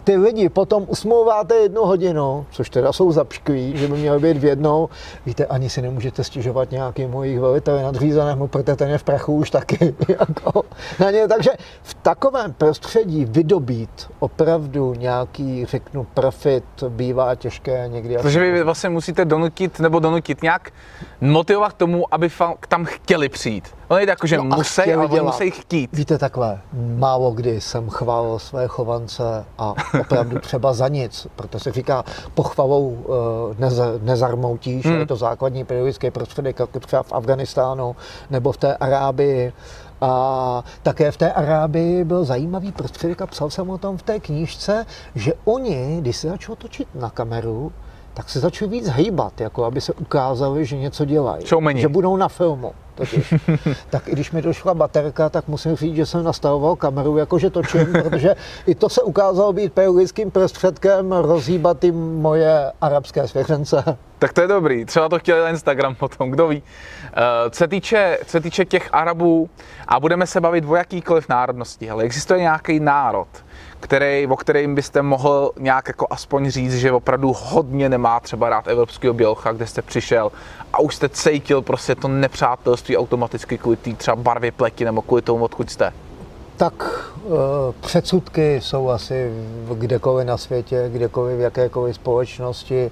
[0.04, 4.44] ty lidi potom usmlouváte jednu hodinu, což teda jsou zapšklí, že by měli být v
[4.44, 4.88] jednou.
[5.26, 9.50] Víte, ani si nemůžete stěžovat nějakým mojich veliteli nadřízenému, protože ten je v prachu už
[9.50, 9.94] taky.
[10.08, 10.62] Jako,
[11.00, 11.28] na ně.
[11.28, 11.50] Takže
[11.82, 18.16] v takovém prostředí vydobít opravdu nějaký, řeknu, profit bývá těžké někdy.
[18.22, 20.70] Takže vy vlastně musíte donutit, nebo donutit nějak
[21.20, 22.30] motivovat k tomu, aby
[22.68, 23.74] tam chtěli přijít.
[23.88, 25.32] Ono je jako, že no musí, ale dělat.
[25.32, 25.90] musí chtít.
[25.92, 26.60] Víte takhle,
[26.96, 32.88] málo kdy jsem chválil své chovance a opravdu třeba za nic, protože se říká pochvalou
[32.88, 33.14] uh,
[33.58, 34.98] nez, nezarmoutíš, hmm.
[34.98, 37.96] je to základní periodický prostředek, jako třeba v Afganistánu
[38.30, 39.52] nebo v té Arábii.
[40.00, 44.20] A také v té Arábii byl zajímavý prostředek a psal jsem o tom v té
[44.20, 47.72] knížce, že oni, když se začalo točit na kameru,
[48.14, 51.46] tak se začali víc hejbat, jako aby se ukázali, že něco dělají.
[51.80, 52.72] Že budou na filmu.
[52.94, 53.34] Totiž.
[53.90, 57.86] tak i když mi došla baterka, tak musím říct, že jsem nastavoval kameru, jakože točím,
[58.02, 58.34] protože
[58.66, 63.96] i to se ukázalo být periodickým prostředkem rozhýbat ty moje arabské svěřence.
[64.18, 66.62] Tak to je dobrý, třeba to chtěl Instagram potom, kdo ví.
[67.04, 69.50] Eh, co se týče, co se týče těch Arabů,
[69.88, 73.28] a budeme se bavit o jakýkoliv národnosti, ale existuje nějaký národ,
[73.84, 78.68] který, o kterým byste mohl nějak jako aspoň říct, že opravdu hodně nemá třeba rád
[78.68, 80.32] evropského bělcha, kde jste přišel
[80.72, 85.22] a už jste cítil prostě to nepřátelství automaticky kvůli té třeba barvě pleti nebo kvůli
[85.22, 85.92] tomu, odkud jste?
[86.56, 86.74] Tak
[87.16, 87.28] e,
[87.80, 89.32] předsudky jsou asi
[89.74, 92.90] kdekoliv na světě, kdekoliv v jakékoliv společnosti.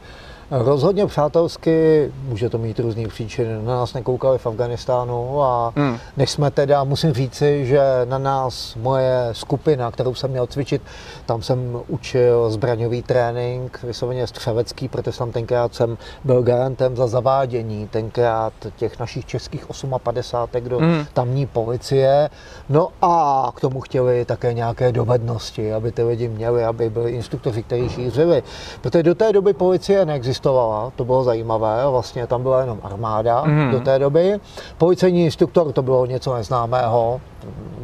[0.55, 5.99] Rozhodně přátelsky, může to mít různý příčiny, na nás nekoukali v Afganistánu a hmm.
[6.17, 10.83] než jsme teda, musím říci, že na nás moje skupina, kterou jsem měl cvičit,
[11.27, 17.89] tam jsem učil zbraňový trénink, vysloveně střelecký, protože tam tenkrát jsem byl garantem za zavádění
[17.89, 19.67] tenkrát těch našich českých
[20.03, 21.07] 58 do hmm.
[21.13, 22.31] tamní policie.
[22.69, 27.63] No a k tomu chtěli také nějaké dovednosti, aby ty lidi měli, aby byli instruktoři,
[27.63, 28.43] kteří šířili.
[28.81, 33.45] Protože do té doby policie neexistovala existovala, to bylo zajímavé, vlastně tam byla jenom armáda
[33.45, 33.71] mm.
[33.71, 34.41] do té doby.
[34.79, 37.21] Policejní instruktor to bylo něco neznámého,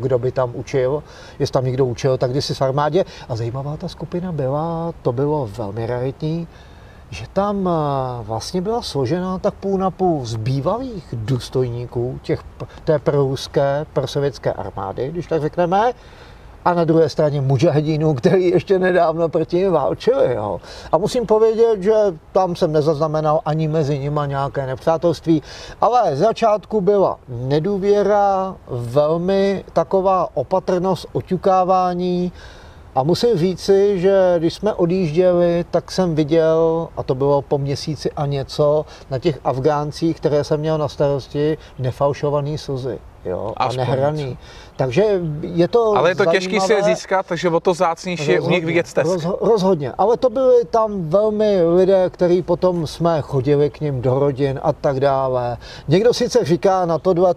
[0.01, 1.03] kdo by tam učil,
[1.39, 3.05] jestli tam někdo učil, tak kdysi v armádě.
[3.29, 6.49] A zajímavá ta skupina byla, to bylo velmi raritní,
[7.11, 12.43] že tam eh, vlastně byla složena tak půl na půl z bývalých důstojníků těch,
[12.85, 15.93] té proruské, prosovětské armády, když tak řekneme,
[16.69, 20.35] a na druhé straně mujahedínů, který ještě nedávno proti ním válčili.
[20.35, 20.61] Jo.
[20.93, 21.95] A musím povědět, že
[22.33, 25.43] tam jsem nezaznamenal ani mezi nimi nějaké nepřátelství,
[25.81, 32.33] ale z začátku byla nedůvěra, velmi taková opatrnost, oťukávání,
[32.95, 38.11] a musím říci, že když jsme odjížděli, tak jsem viděl, a to bylo po měsíci
[38.11, 44.39] a něco, na těch Afgáncích, které jsem měl na starosti, nefalšovaný slzy jo, a nehraný.
[44.79, 45.05] Takže
[45.43, 48.51] je to Ale je to těžké si je získat, takže o to zácnější je u
[48.51, 49.11] nich vidět stesk.
[49.11, 54.19] Roz, rozhodně, ale to byli tam velmi lidé, kteří potom jsme chodili k ním do
[54.19, 55.57] rodin a tak dále.
[55.89, 57.35] Někdo sice říká na tohle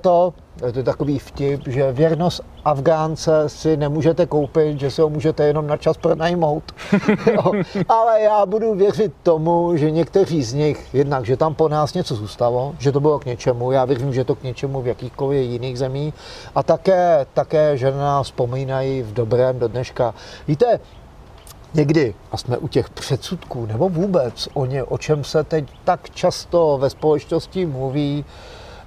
[0.62, 5.44] to, to je takový vtip, že věrnost Afgánce si nemůžete koupit, že si ho můžete
[5.44, 6.64] jenom na čas pronajmout.
[7.34, 7.52] jo.
[7.90, 12.16] Ale já budu věřit tomu, že někteří z nich, jednak, že tam po nás něco
[12.16, 15.78] zůstalo, že to bylo k něčemu, já věřím, že to k něčemu v jakýchkoliv jiných
[15.78, 16.14] zemí
[16.56, 20.14] a také, také že na nás vzpomínají v dobrém do dneška.
[20.48, 20.80] Víte,
[21.74, 26.10] někdy, a jsme u těch předsudků, nebo vůbec o, ně, o čem se teď tak
[26.10, 28.26] často ve společnosti mluví,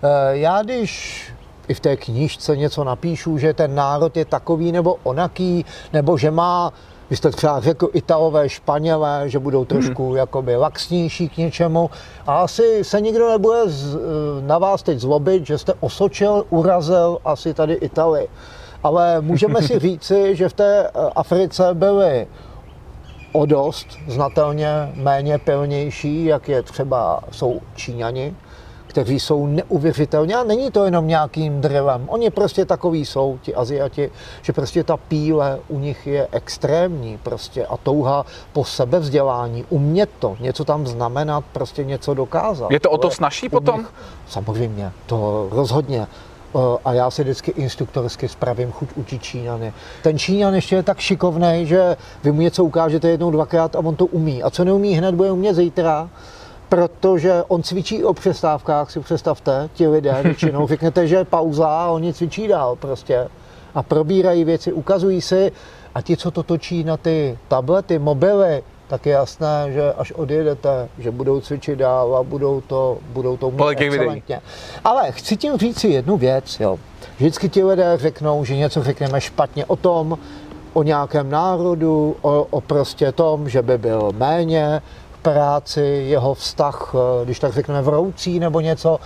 [0.02, 1.34] eh, já když
[1.68, 6.30] i v té knížce něco napíšu, že ten národ je takový nebo onaký, nebo že
[6.30, 6.72] má
[7.10, 10.16] vy jste třeba řekl Italové, Španělé, že budou trošku hmm.
[10.16, 11.90] jakoby laxnější k něčemu.
[12.26, 13.98] A asi se nikdo nebude z,
[14.40, 18.28] na vás teď zlobit, že jste osočil, urazil asi tady Itali.
[18.82, 22.26] Ale můžeme si říci, že v té eh, Africe byly
[23.32, 28.34] o dost znatelně méně pilnější, jak je třeba jsou Číňani,
[28.94, 34.10] kteří jsou neuvěřitelně, a není to jenom nějakým drevem, oni prostě takový jsou, ti Aziati,
[34.42, 40.36] že prostě ta píle u nich je extrémní prostě a touha po sebevzdělání, umět to,
[40.40, 42.70] něco tam znamenat, prostě něco dokázat.
[42.70, 43.78] Je to o to snažší potom?
[43.78, 43.92] Nich,
[44.28, 46.06] samozřejmě, to rozhodně
[46.84, 49.72] a já si vždycky instruktorsky spravím chuť učit Číňany.
[50.02, 53.96] Ten Číňan ještě je tak šikovný, že vy mu něco ukážete jednou, dvakrát a on
[53.96, 54.42] to umí.
[54.42, 56.08] A co neumí hned, bude umět zítra,
[56.74, 60.66] protože on cvičí o přestávkách, si představte, ti lidé většinou.
[60.74, 63.28] Řeknete, že je pauza a oni cvičí dál prostě.
[63.74, 65.52] A probírají věci, ukazují si.
[65.94, 70.88] A ti, co to točí na ty tablety, mobily, tak je jasné, že až odjedete,
[70.98, 74.40] že budou cvičit dál a budou to, budou to umět excelentně.
[74.84, 76.78] Ale chci tím říct si jednu věc, jo.
[77.16, 80.18] Vždycky ti lidé řeknou, že něco řekneme špatně o tom,
[80.72, 84.82] o nějakém národu, o, o prostě tom, že by byl méně
[85.24, 89.00] práci, jeho vztah, eh, když tak řekneme vroucí nebo něco.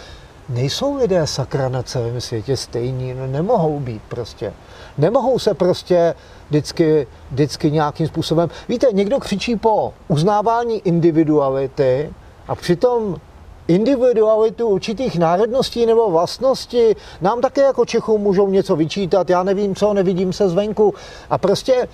[0.48, 4.52] Nejsou lidé sakra na celém světě stejní, no nemohou být prostě.
[4.98, 6.14] Nemohou se prostě
[6.48, 8.48] vždycky, vždycky nějakým způsobem.
[8.68, 12.12] Víte, někdo křičí po uznávání individuality
[12.48, 13.16] a přitom
[13.68, 19.94] individualitu určitých národností nebo vlastností nám také jako Čechům můžou něco vyčítat, já nevím co,
[19.94, 20.94] nevidím se zvenku.
[21.31, 21.88] A prostě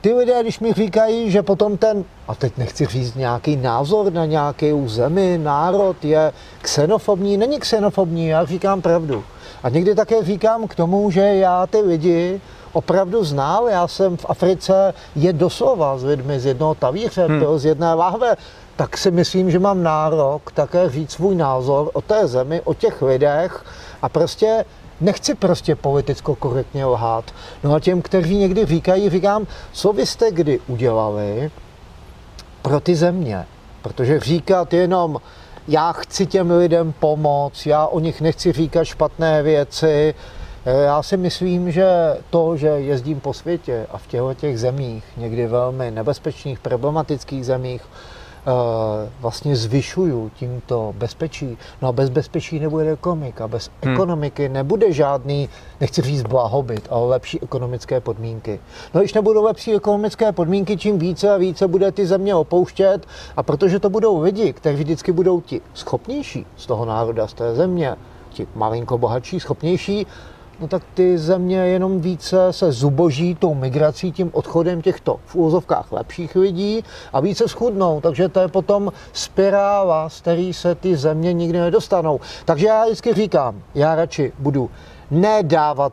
[0.00, 4.26] ty lidé, když mi říkají, že potom ten, a teď nechci říct nějaký názor na
[4.26, 6.32] nějakou zemi, národ je
[6.62, 9.24] xenofobní, není xenofobní, já říkám pravdu.
[9.62, 12.40] A někdy také říkám k tomu, že já ty lidi
[12.72, 13.68] opravdu znal.
[13.68, 17.58] Já jsem v Africe je doslova s lidmi z jednoho tavíře, hmm.
[17.58, 18.36] z jedné lahve.
[18.76, 23.02] Tak si myslím, že mám nárok také říct svůj názor o té zemi, o těch
[23.02, 23.64] lidech
[24.02, 24.64] a prostě
[25.00, 27.24] nechci prostě politicko korektně lhát.
[27.64, 31.50] No a těm, kteří někdy říkají, říkám, co vy jste kdy udělali
[32.62, 33.46] pro ty země?
[33.82, 35.20] Protože říkat jenom,
[35.68, 40.14] já chci těm lidem pomoct, já o nich nechci říkat špatné věci,
[40.68, 41.86] Eh, já si myslím, že
[42.30, 47.82] to, že jezdím po světě a v těchto těch zemích, někdy velmi nebezpečných, problematických zemích,
[49.20, 51.58] vlastně zvyšuju tímto bezpečí.
[51.82, 53.48] No a bez bezpečí nebude ekonomika.
[53.48, 53.92] Bez hmm.
[53.92, 55.48] ekonomiky nebude žádný,
[55.80, 58.60] nechci říct blahobyt, ale lepší ekonomické podmínky.
[58.94, 63.06] No když nebudou lepší ekonomické podmínky, čím více a více bude ty země opouštět
[63.36, 67.54] a protože to budou lidi, kteří vždycky budou ti schopnější z toho národa, z té
[67.54, 67.96] země,
[68.30, 70.06] ti malinko bohatší, schopnější,
[70.60, 75.92] no tak ty země jenom více se zuboží tou migrací, tím odchodem těchto v úzovkách
[75.92, 78.00] lepších lidí a více schudnou.
[78.00, 82.20] Takže to je potom spirála, z který se ty země nikdy nedostanou.
[82.44, 84.70] Takže já vždycky říkám, já radši budu
[85.10, 85.92] nedávat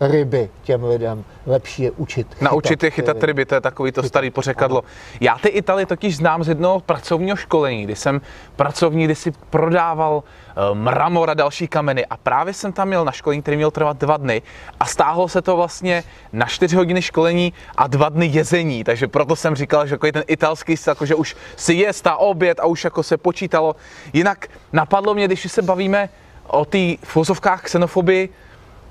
[0.00, 1.24] ryby těm lidem.
[1.46, 2.26] Lepší je učit.
[2.34, 4.82] Chytat Naučit je chytat ryby, ryby to je takový to starý pořekadlo.
[5.20, 8.20] Já ty Italy totiž znám z jednoho pracovního školení, kdy jsem
[8.56, 13.12] pracovní, kdy si prodával eh, mramor a další kameny a právě jsem tam měl na
[13.12, 14.42] školení, který měl trvat dva dny
[14.80, 19.36] a stáhlo se to vlastně na čtyři hodiny školení a dva dny jezení, takže proto
[19.36, 22.84] jsem říkal, že jako ten italský jako, že už si je a oběd a už
[22.84, 23.76] jako se počítalo.
[24.12, 26.08] Jinak napadlo mě, když se bavíme
[26.46, 28.28] o té v xenofobii,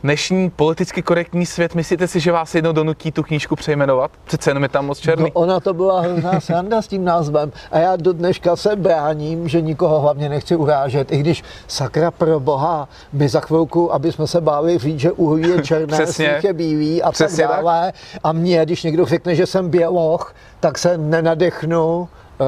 [0.03, 4.11] dnešní politicky korektní svět, myslíte si, že vás jednou donutí tu knížku přejmenovat?
[4.25, 5.23] Přece jenom je tam moc černý.
[5.23, 9.47] No, ona to byla hrozná sranda s tím názvem a já do dneška se bráním,
[9.47, 14.27] že nikoho hlavně nechci urážet, i když sakra pro boha, my za chvilku, aby jsme
[14.27, 17.91] se báli říct, že uhlí je černé, sníh je bílý a Přesně tak dále.
[17.91, 18.21] Tak.
[18.23, 22.43] A mě, když někdo řekne, že jsem běloch, tak se nenadechnu eh,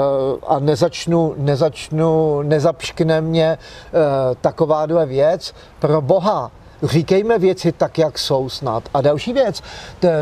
[0.47, 3.97] a nezačnu, nezačnu, nezapškne mě eh,
[4.41, 5.53] takováhle věc.
[5.79, 6.51] Pro boha,
[6.83, 8.89] říkejme věci tak, jak jsou snad.
[8.93, 9.61] A další věc,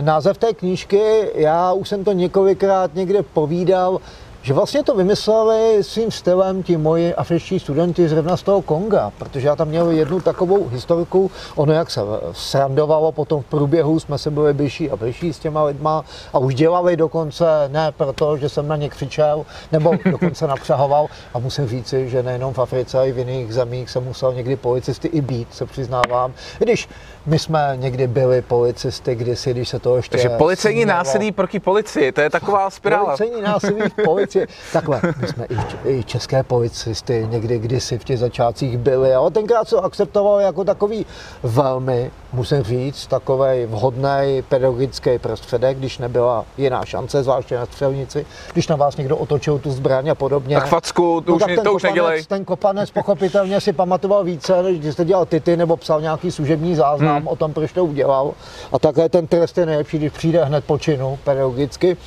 [0.01, 1.01] název té knížky,
[1.35, 3.99] já už jsem to několikrát někde povídal,
[4.43, 9.47] že vlastně to vymysleli svým stylem ti moji afričtí studenti zrovna z toho Konga, protože
[9.47, 12.01] já tam měl jednu takovou historiku, ono jak se
[12.32, 16.56] srandovalo potom v průběhu, jsme se byli bližší a bližší s těma lidma a už
[16.56, 22.10] dělali dokonce, ne proto, že jsem na ně křičel, nebo dokonce napřahoval a musím říci,
[22.10, 25.53] že nejenom v Africe, ale i v jiných zemích se musel někdy policisty i být,
[25.53, 26.34] se přiznávám.
[26.60, 26.89] Když
[27.25, 30.17] my jsme někdy byli policisty kdysi, když se to ještě...
[30.17, 33.05] Takže policejní násilí proti policii, to je taková spirála.
[33.05, 34.47] Policejní násilí v policii.
[34.73, 39.67] Takhle, my jsme i, i české policisty někdy kdysi v těch začátcích byli, ale tenkrát
[39.67, 41.05] se akceptoval jako takový
[41.43, 48.67] velmi, musím říct, takový vhodný pedagogický prostředek, když nebyla jiná šance, zvláště na střelnici, když
[48.67, 50.55] na vás někdo otočil tu zbraň a podobně.
[50.55, 52.24] Tak facku, to no, už, tak to už nedělej.
[52.24, 56.76] Ten kopanec pochopitelně si pamatoval více, než když jste dělal tyty nebo psal nějaký služební
[56.76, 57.07] záznam.
[57.07, 58.34] Hmm sám o tom, proč to udělal.
[58.72, 61.97] A také ten trest je nejlepší, když přijde hned po činu pedagogicky.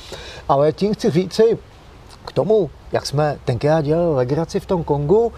[0.49, 1.57] Ale tím chci říci
[2.25, 5.33] k tomu, jak jsme tenkrát dělali legraci v tom Kongu,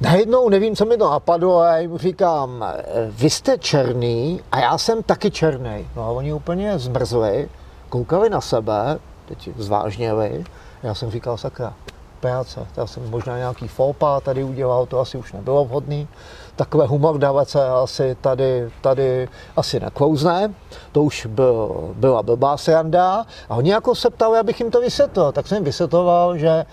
[0.00, 4.60] najednou nevím, co mi to napadlo, a já jim říkám, "Eh, vy jste černý a
[4.60, 5.88] já jsem taky černý.
[5.96, 7.48] No a oni úplně zmrzli,
[7.88, 10.44] koukali na sebe, teď zvážněli,
[10.82, 11.74] já jsem říkal, sakra,
[12.20, 16.08] práce, já jsem možná nějaký fópa tady udělal, to asi už nebylo vhodný.
[16.58, 20.54] Takové humor dávat se asi tady, tady asi neklouzne,
[20.92, 23.26] to už byl, byla blbá sranda.
[23.48, 26.64] A oni jako se ptali, abych jim to vysvětlil, tak jsem jim vysvětloval, že eh,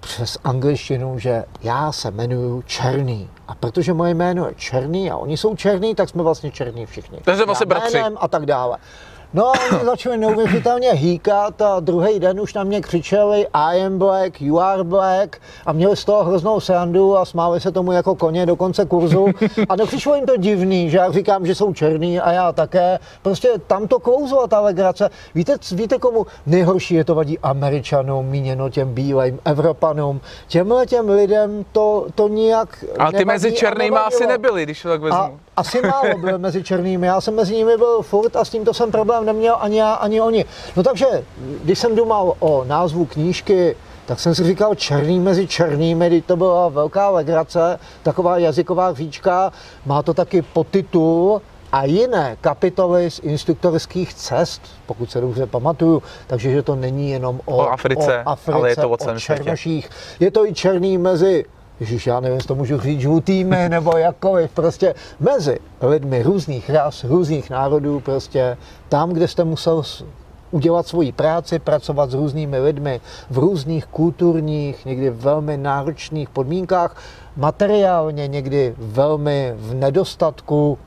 [0.00, 3.30] přes angličtinu, že já se jmenuji Černý.
[3.48, 7.18] A protože moje jméno je Černý a oni jsou černý, tak jsme vlastně černí všichni.
[7.24, 8.00] Takže vlastně bratři.
[8.16, 8.78] A tak dále.
[9.34, 13.98] No a oni začali neuvěřitelně hýkat a druhý den už na mě křičeli I am
[13.98, 18.14] black, you are black a měli z toho hroznou srandu a smáli se tomu jako
[18.14, 19.26] koně do konce kurzu
[19.68, 22.98] a dokřičilo jim to divný, že já říkám, že jsou černý a já také.
[23.22, 25.10] Prostě tam to klouzlo ta legrace.
[25.34, 30.20] Víte, víte komu nejhorší je to vadí Američanům, míněno těm bílým Evropanům.
[30.48, 34.88] Těmhle těm lidem to, to nijak Ale ty mezi a černýma asi nebyli, když to
[34.88, 35.40] tak A vezmu.
[35.56, 38.90] Asi málo bylo mezi černými, já jsem mezi nimi byl furt a s tímto jsem
[38.92, 40.44] problém neměl ani já, ani oni.
[40.76, 41.06] No takže,
[41.64, 43.76] když jsem dumal o názvu knížky,
[44.06, 49.52] tak jsem si říkal černý mezi černými, kdy to byla velká legrace, taková jazyková říčka,
[49.86, 51.42] má to taky podtitul
[51.72, 57.40] a jiné kapitoly z instruktorských cest, pokud se dobře pamatuju, takže že to není jenom
[57.44, 59.20] o, O Africe, o Africe, ale je to o světě.
[59.20, 59.90] černoších.
[60.20, 61.44] Je to i černý mezi
[61.84, 67.04] Ježíš, já nevím, jestli to můžu říct žlutými nebo jakkoliv, prostě mezi lidmi různých ras,
[67.04, 68.56] různých národů, prostě
[68.88, 69.82] tam, kde jste musel
[70.50, 77.02] udělat svoji práci, pracovat s různými lidmi v různých kulturních, někdy velmi náročných podmínkách,
[77.36, 80.78] materiálně někdy velmi v nedostatku,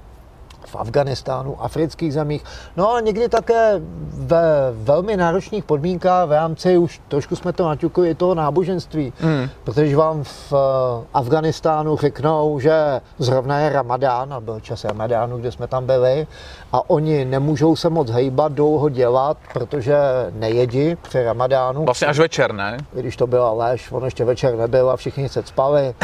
[0.67, 2.43] v Afganistánu, afrických zemích,
[2.77, 3.81] no a někdy také
[4.13, 9.13] ve velmi náročných podmínkách v rámci, už trošku jsme to naťukli, i toho náboženství.
[9.19, 9.49] Hmm.
[9.63, 15.51] Protože vám v eh, Afganistánu řeknou, že zrovna je Ramadán, a byl čas Ramadánu, kde
[15.51, 16.27] jsme tam byli,
[16.73, 19.97] a oni nemůžou se moc hejbat, dlouho dělat, protože
[20.33, 21.85] nejedí při Ramadánu.
[21.85, 22.77] Vlastně až večer, ne?
[22.95, 25.95] I když to byla lež, on ještě večer nebyl a všichni se spali.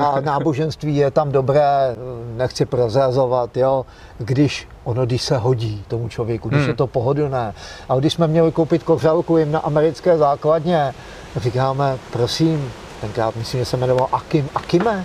[0.00, 1.96] A náboženství je tam dobré,
[2.36, 3.86] nechci prozrazovat, jo,
[4.24, 6.68] když ono, když se hodí tomu člověku, když Hmm.
[6.68, 7.54] je to pohodlné.
[7.88, 10.94] A když jsme měli koupit kořálku jim na americké základně,
[11.36, 15.04] říkáme, prosím, tenkrát myslím, že se jmenoval Akim, Akime,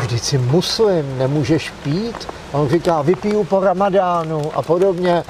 [0.00, 2.28] vždyť jsi muslim, nemůžeš pít.
[2.52, 5.24] A on říká, vypiju po ramadánu a podobně.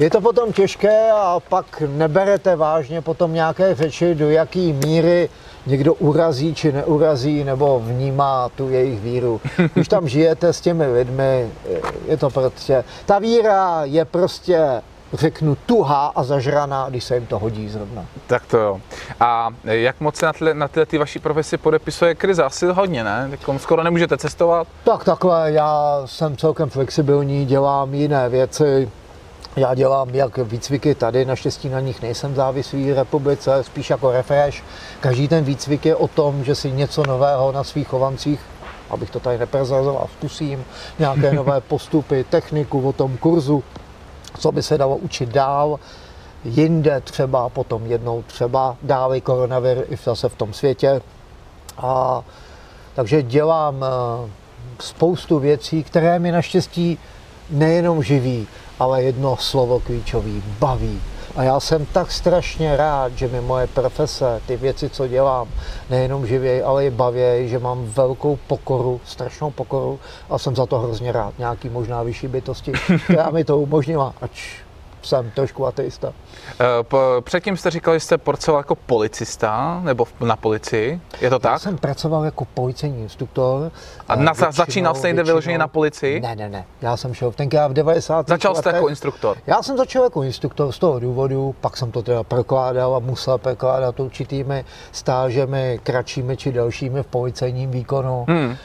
[0.00, 5.28] Je to potom těžké a pak neberete vážně potom nějaké řeči, do jaký míry
[5.66, 9.40] někdo urazí či neurazí nebo vnímá tu jejich víru.
[9.74, 11.48] Když tam žijete s těmi lidmi,
[12.06, 17.38] je to prostě, ta víra je prostě řeknu tuhá a zažraná, když se jim to
[17.38, 18.04] hodí zrovna.
[18.26, 18.80] Tak to jo.
[19.20, 22.44] A jak moc se na, tyhle, na tyhle ty vaší profesi podepisuje krize?
[22.44, 23.30] Asi hodně, ne?
[23.30, 24.68] Tak skoro nemůžete cestovat.
[24.84, 28.90] Tak takhle, já jsem celkem flexibilní, dělám jiné věci.
[29.56, 34.62] Já dělám jak výcviky tady, naštěstí na nich nejsem závislý v republice, spíš jako refresh.
[35.00, 38.40] Každý ten výcvik je o tom, že si něco nového na svých chovancích
[38.90, 40.64] abych to tady neprezrazoval, zkusím
[40.98, 43.64] nějaké nové postupy, techniku o tom kurzu,
[44.38, 45.80] co by se dalo učit dál,
[46.44, 51.00] jinde třeba, potom jednou třeba dávej koronavir i zase v tom světě.
[51.78, 52.22] A,
[52.94, 54.30] takže dělám eh,
[54.80, 56.98] spoustu věcí, které mi naštěstí
[57.50, 58.46] nejenom živí,
[58.78, 61.00] ale jedno slovo klíčový, baví.
[61.36, 65.48] A já jsem tak strašně rád, že mi moje profese, ty věci, co dělám,
[65.90, 70.00] nejenom živěj, ale i bavěj, že mám velkou pokoru, strašnou pokoru
[70.30, 71.38] a jsem za to hrozně rád.
[71.38, 72.72] Nějaký možná vyšší bytosti,
[73.04, 74.63] která mi to umožnila, ač
[75.06, 76.12] jsem trošku ateista.
[76.60, 76.64] Eh,
[77.20, 81.00] Předtím jste říkal, že jste pracoval jako policista, nebo v- na policii.
[81.20, 81.60] Je to Já tak?
[81.60, 83.72] jsem pracoval jako policejní instruktor.
[84.08, 86.20] A eh, na, většinou- začínal jste někde vyloženě na policii?
[86.20, 86.64] Ne, ne, ne.
[86.82, 88.28] Já jsem šel tenkrát v 90.
[88.28, 88.74] Začal jste letech.
[88.74, 89.36] jako instruktor.
[89.46, 93.38] Já jsem začal jako instruktor z toho důvodu, pak jsem to teda prokládal a musel
[93.38, 98.56] prokládat určitými stážemi, kratšími či delšími v policejním výkonu, Hmm.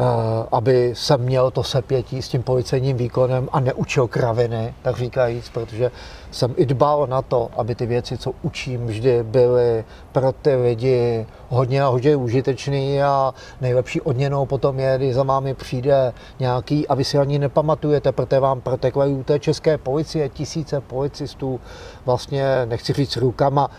[0.00, 5.48] Eh, aby jsem měl to sepětí s tím policejním výkonem a neučil kraviny, tak říkajíc,
[5.48, 5.90] protože
[6.30, 11.26] jsem i dbal na to, aby ty věci, co učím, vždy byly pro ty lidi
[11.48, 16.94] hodně a hodně užitečný a nejlepší odměnou potom je, když za vámi přijde nějaký a
[16.94, 21.60] vy si ani nepamatujete, protože vám protekly u té české policie tisíce policistů,
[22.06, 23.70] vlastně nechci říct rukama,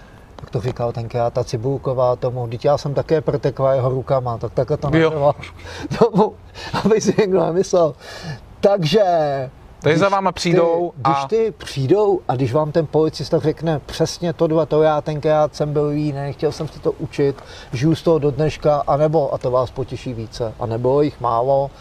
[0.42, 4.54] jak to říkal tenkrát ta Cibulková tomu, teď já jsem také protekla jeho rukama, tak
[4.54, 5.36] takhle to nebylo
[6.00, 6.34] tomu,
[6.84, 7.96] aby si někdo nemyslel.
[8.60, 9.02] Takže
[9.84, 14.34] Takže za váma přijdou ty, Když ty přijdou a když vám ten policista řekne přesně
[14.34, 17.42] to dva, to já tenkrát jsem byl jiný, nechtěl jsem si to učit,
[17.74, 21.72] žiju z toho do dneška, anebo, a to vás potěší více, anebo jich málo,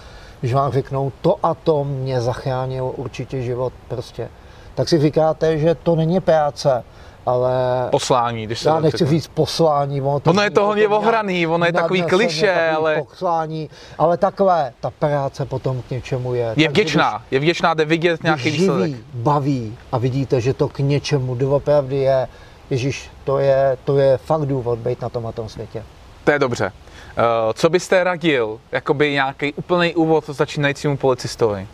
[0.40, 4.28] když vám řeknou to a to mě zachránilo určitě život prostě.
[4.74, 6.84] Tak si říkáte, že to není práce,
[7.26, 7.52] ale...
[7.90, 10.00] Poslání, když se Já nechci říct poslání.
[10.02, 13.02] Ono, to ono je to hodně ohraný, ono je takový kliše, ale...
[13.08, 16.54] Poslání, ale takové, ta práce potom k něčemu je.
[16.56, 18.90] Je vděčná, když, je vděčná, jde vidět nějaký výsledek.
[18.90, 22.28] Živí, baví a vidíte, že to k něčemu doopravdy je.
[22.70, 25.84] Ježíš, to je, to je fakt důvod být na tom a tom světě.
[26.24, 26.72] To je dobře.
[27.18, 31.68] Uh, co byste radil, jakoby nějaký úplný úvod začínajícímu policistovi?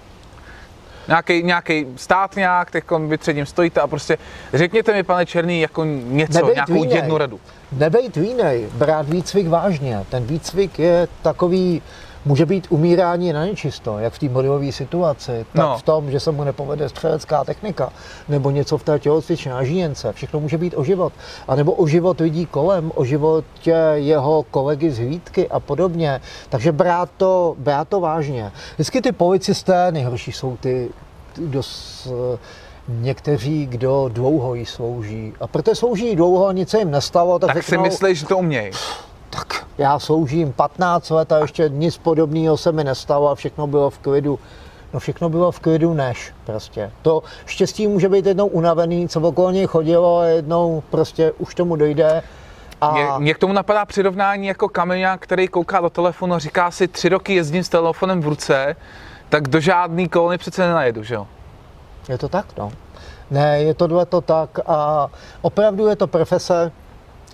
[1.09, 4.18] Nějaký, nějaký stát nějak, teď vy před ním stojíte a prostě
[4.54, 6.96] řekněte mi, pane Černý, jako něco, Nebejt nějakou vínej.
[6.96, 7.40] jednu radu.
[7.72, 10.04] Nebejt vínej, brát výcvik vážně.
[10.11, 11.82] Ten výcvik je takový,
[12.27, 15.79] může být umírání na nečisto, jak v té modelové situaci, tak no.
[15.79, 17.93] v tom, že se mu nepovede střelecká technika,
[18.29, 21.12] nebo něco v té tělocvičné a žíjence, všechno může být o život.
[21.49, 26.20] A nebo o život lidí kolem, o životě jeho kolegy z hlídky a podobně.
[26.49, 28.53] Takže brát to, brát to vážně.
[28.74, 30.89] Vždycky ty policisté, nejhorší jsou ty,
[31.35, 32.09] kdo s,
[32.89, 35.33] někteří, kdo dlouho jí slouží.
[35.41, 38.39] A protože slouží dlouho, nic se jim nestalo, tak, tak řeknou, si myslíš, že to
[38.39, 38.70] umějí?
[39.31, 43.91] Tak já sloužím 15 let a ještě nic podobného se mi nestalo a všechno bylo
[43.91, 44.39] v klidu.
[44.95, 46.91] No všechno bylo v klidu než prostě.
[47.03, 51.77] To štěstí může být jednou unavený, co okolo něj chodilo a jednou prostě už tomu
[51.77, 52.22] dojde.
[52.81, 52.93] A...
[52.93, 56.89] Mě, mě k tomu napadá přirovnání jako kameňák, který kouká do telefonu a říká si
[56.89, 58.77] tři roky jezdím s telefonem v ruce,
[59.29, 61.27] tak do žádný kolony přece nenajedu, že jo?
[62.09, 62.72] Je to tak, no.
[63.31, 65.09] Ne, je tohle to tak a
[65.43, 66.72] opravdu je to profese,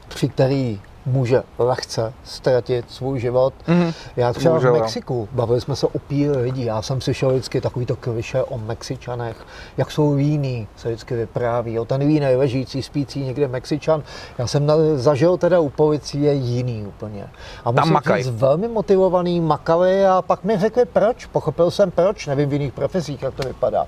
[0.09, 3.55] při který může lehce ztratit svůj život.
[3.67, 3.95] Mm-hmm.
[4.17, 7.61] Já třeba Může, v Mexiku, bavili jsme se o píl lidí, já jsem slyšel vždycky
[7.61, 9.37] takovýto kliše o Mexičanech,
[9.77, 11.79] jak jsou víný, se vždycky vypráví.
[11.79, 14.03] O ten vínej ležící, spící někde Mexičan.
[14.39, 17.27] Já jsem na, zažil teda u policie jiný úplně.
[17.65, 21.27] A musím říct, velmi motivovaný, makali a pak mi řekli proč.
[21.27, 23.87] Pochopil jsem proč, nevím v jiných profesích, jak to vypadá.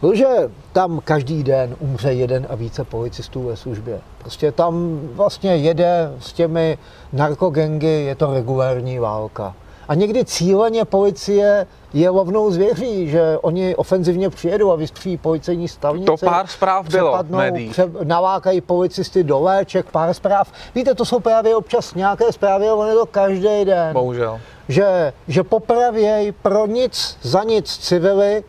[0.00, 0.26] Protože
[0.72, 4.00] tam každý den umře jeden a více policistů ve službě.
[4.22, 6.78] Prostě tam vlastně jede s těmi
[7.12, 9.54] narkogengy, je to regulární válka.
[9.88, 16.06] A někdy cíleně policie je lovnou zvěří, že oni ofenzivně přijedou a vystříjí policejní stavnici.
[16.06, 17.70] To pár zpráv bylo v médiích.
[17.70, 20.52] Pře- nalákají policisty do léček, pár zpráv.
[20.74, 23.92] Víte, to jsou právě občas nějaké zprávy, ale on je to každý den.
[23.92, 24.40] Bohužel.
[24.68, 28.44] Že, že popravějí pro nic, za nic civily,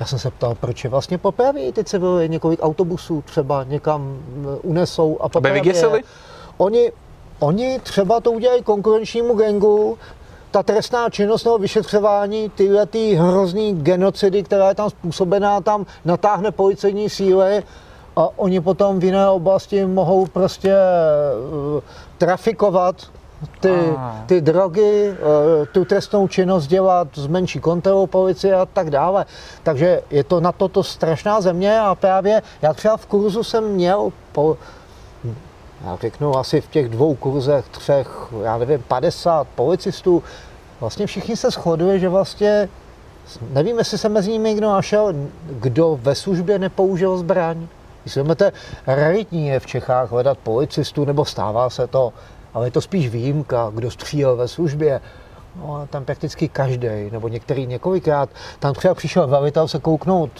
[0.00, 4.58] já jsem se ptal, proč je vlastně popraví ty civily, několik autobusů třeba někam eh,
[4.62, 6.02] unesou a popraví vyděsili?
[6.56, 6.92] Oni,
[7.38, 9.98] oni třeba to udělají konkurenčnímu gengu,
[10.50, 16.50] ta trestná činnost nebo vyšetřování tyhle ty hrozný genocidy, která je tam způsobená, tam natáhne
[16.50, 17.62] policejní síly
[18.16, 21.80] a oni potom v jiné oblasti mohou prostě uh,
[22.18, 22.96] trafikovat
[23.60, 23.74] ty,
[24.26, 29.26] ty drogy, eh, tu trestnou činnost dělat s menší kontrolou policie a tak dále.
[29.62, 34.12] Takže je to na toto strašná země a právě já třeba v kurzu jsem měl
[34.32, 34.56] po,
[35.84, 38.08] já řeknu asi v těch dvou kurzech, třech,
[38.42, 40.22] já nevím, 50 policistů,
[40.80, 42.68] vlastně všichni se shoduje, že vlastně
[43.50, 45.14] nevím, jestli se mezi nimi někdo našel,
[45.50, 47.66] kdo ve službě nepoužil zbraň.
[48.02, 48.52] Když vezmete,
[48.86, 52.12] raritní je v Čechách hledat policistů, nebo stává se to,
[52.58, 55.00] ale je to spíš výjimka, kdo střílel ve službě.
[55.56, 58.28] No, tam prakticky každý, nebo některý několikrát.
[58.58, 60.30] Tam třeba přišel velitel se kouknout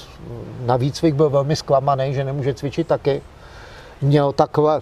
[0.66, 3.22] na výcvik, byl velmi zklamaný, že nemůže cvičit taky.
[4.02, 4.80] Měl takhle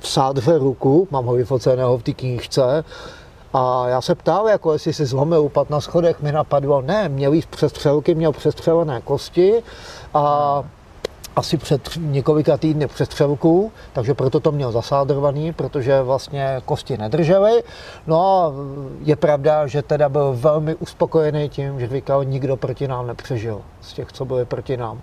[0.00, 2.84] v sádře ruku, mám ho vyfoceného v té knížce,
[3.52, 7.32] a já se ptal, jako jestli si zlomil upad na schodech, mi napadlo, ne, měl
[7.32, 9.62] jí přestřelky, měl přestřelené kosti
[10.14, 10.64] a
[11.40, 17.62] asi před několika týdny přestřelku, takže proto to měl zasádrovaný, protože vlastně kosti nedržely.
[18.06, 18.52] No a
[19.00, 23.92] je pravda, že teda byl velmi uspokojený tím, že říkal, nikdo proti nám nepřežil z
[23.92, 25.00] těch, co byli proti nám.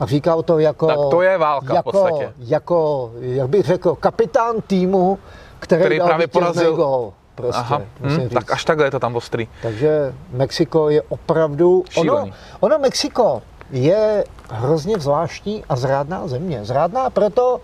[0.00, 0.86] A říkal to jako...
[0.86, 2.32] Tak to je válka jako, v podstatě.
[2.38, 5.18] Jako, jak bych řekl, kapitán týmu,
[5.58, 7.12] který, který právě porazil gol.
[7.34, 9.48] Prostě, Aha, hmm, tak až takhle je to tam ostrý.
[9.62, 11.84] Takže Mexiko je opravdu...
[11.96, 12.26] Ono,
[12.60, 16.60] ono Mexiko, je hrozně zvláštní a zrádná země.
[16.64, 17.60] Zrádná proto,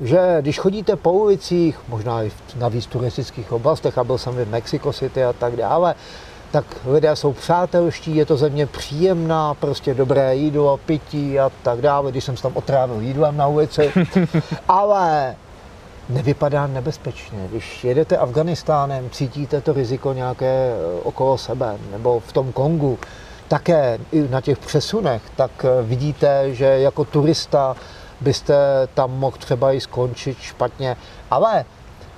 [0.00, 4.50] že když chodíte po ulicích, možná i na víc turistických oblastech, a byl jsem v
[4.50, 5.94] Mexico City a tak dále,
[6.50, 12.10] tak lidé jsou přátelští, je to země příjemná, prostě dobré jídlo, pití a tak dále,
[12.10, 13.92] když jsem se tam otrávil jídlem na ulici,
[14.68, 15.36] ale
[16.08, 17.48] nevypadá nebezpečně.
[17.50, 20.72] Když jedete Afganistánem, cítíte to riziko nějaké
[21.02, 22.98] okolo sebe, nebo v tom Kongu,
[23.48, 27.76] také i na těch přesunech, tak eh, vidíte, že jako turista
[28.20, 28.54] byste
[28.94, 30.96] tam mohl třeba i skončit špatně.
[31.30, 31.64] Ale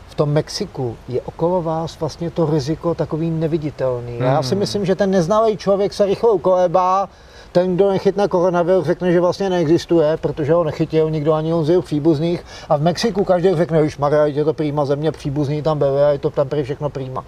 [0.09, 4.13] v tom Mexiku je okolo vás vlastně to riziko takový neviditelný.
[4.13, 4.27] Hmm.
[4.27, 7.09] Já si myslím, že ten neznalý člověk se rychle ukolébá,
[7.53, 11.83] ten, kdo nechytne koronavirus, řekne, že vlastně neexistuje, protože ho nechytil nikdo ani on z
[11.83, 12.45] příbuzných.
[12.69, 16.09] A v Mexiku každý řekne, že Maria, je to prýma země, příbuzní tam byly a
[16.09, 17.25] je to tam prý všechno prýma.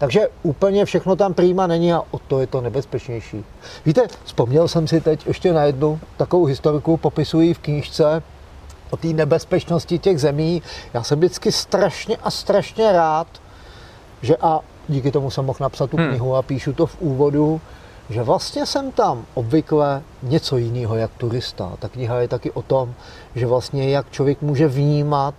[0.00, 3.44] Takže úplně všechno tam prýma není a o to je to nebezpečnější.
[3.86, 8.22] Víte, vzpomněl jsem si teď ještě na jednu takovou historiku, popisují v knížce
[8.90, 10.62] o té nebezpečnosti těch zemí.
[10.94, 13.26] Já jsem vždycky strašně a strašně rád,
[14.22, 16.08] že a díky tomu jsem mohl napsat tu hmm.
[16.08, 17.60] knihu a píšu to v úvodu,
[18.10, 21.72] že vlastně jsem tam obvykle něco jiného jak turista.
[21.78, 22.94] Ta kniha je taky o tom,
[23.34, 25.34] že vlastně jak člověk může vnímat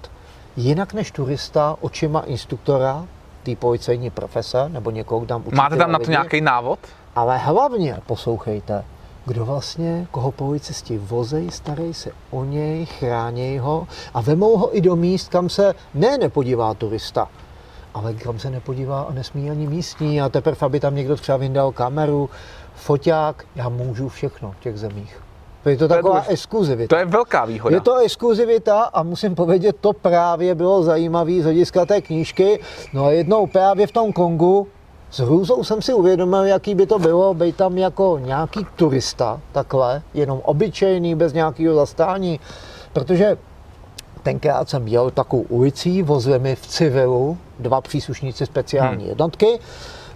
[0.58, 3.08] jinak než turista očima instruktora,
[3.44, 5.56] té policejní profese, nebo někoho tam učí.
[5.56, 6.80] Máte tam na to lidi, nějaký návod?
[7.16, 8.84] Ale hlavně poslouchejte,
[9.26, 14.82] kdo vlastně, koho policisti vozej, starej se o něj, chráněj ho a vemou ho i
[14.82, 17.28] do míst, kam se ne nepodívá turista,
[17.94, 21.72] ale kam se nepodívá a nesmí ani místní a teprve, aby tam někdo třeba vyndal
[21.72, 22.30] kameru,
[22.76, 25.22] foťák, já můžu všechno v těch zemích.
[25.66, 26.96] Je to taková to je, exkluzivita.
[26.96, 27.76] To je velká výhoda.
[27.76, 32.60] Je to exkluzivita a musím povědět, to právě bylo zajímavé z hlediska té knížky.
[32.94, 34.68] No a jednou právě v tom Kongu
[35.12, 40.02] s hrůzou jsem si uvědomil, jaký by to bylo být tam jako nějaký turista, takhle,
[40.14, 42.40] jenom obyčejný, bez nějakého zastání,
[42.94, 43.38] protože
[44.24, 49.10] tenkrát jsem jel takovou ulicí, vozili mi v civilu dva příslušníci speciální hmm.
[49.10, 49.60] jednotky,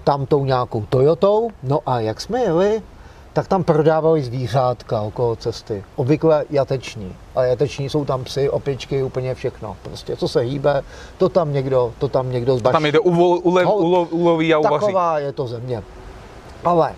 [0.03, 2.81] tam tou nějakou Toyotou, no a jak jsme jeli,
[3.35, 5.83] tak tam prodávali zvířátka okolo cesty.
[5.95, 7.15] Obvykle jateční.
[7.35, 9.77] A jateční jsou tam psy, opičky, úplně všechno.
[9.83, 10.83] Prostě co se hýbe,
[11.17, 12.73] to tam někdo, to tam někdo zbaší.
[12.73, 14.85] Tam jde uvol, ule, ulo, uloví a uvaří.
[14.85, 15.83] Taková je to země.
[16.63, 16.93] Ale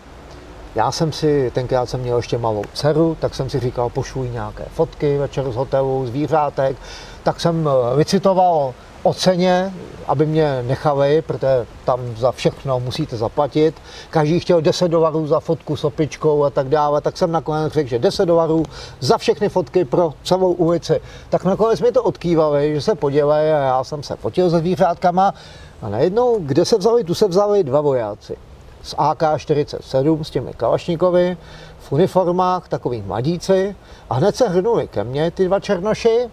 [0.75, 4.65] já jsem si, tenkrát jsem měl ještě malou dceru, tak jsem si říkal, pošlu nějaké
[4.73, 6.77] fotky večer z hotelu, zvířátek.
[7.23, 9.73] Tak jsem vycitoval eh, o ceně,
[10.07, 13.75] aby mě nechali, protože tam za všechno musíte zaplatit.
[14.09, 17.89] Každý chtěl 10 dolarů za fotku s opičkou a tak dále, tak jsem nakonec řekl,
[17.89, 18.63] že 10 dolarů
[18.99, 21.01] za všechny fotky pro celou ulici.
[21.29, 25.33] Tak nakonec mi to odkývali, že se podělají a já jsem se fotil se zvířátkama
[25.81, 28.37] a najednou, kde se vzali, tu se vzali dva vojáci
[28.83, 31.37] z AK-47 s těmi kalašníkovi
[31.79, 33.75] v uniformách, takový mladíci
[34.09, 36.29] a hned se hrnuli ke mně ty dva černoši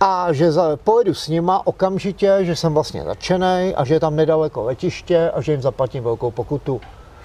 [0.00, 4.16] a že za, pojedu s nima okamžitě, že jsem vlastně začenej a že je tam
[4.16, 6.80] nedaleko letiště a že jim zaplatím velkou pokutu.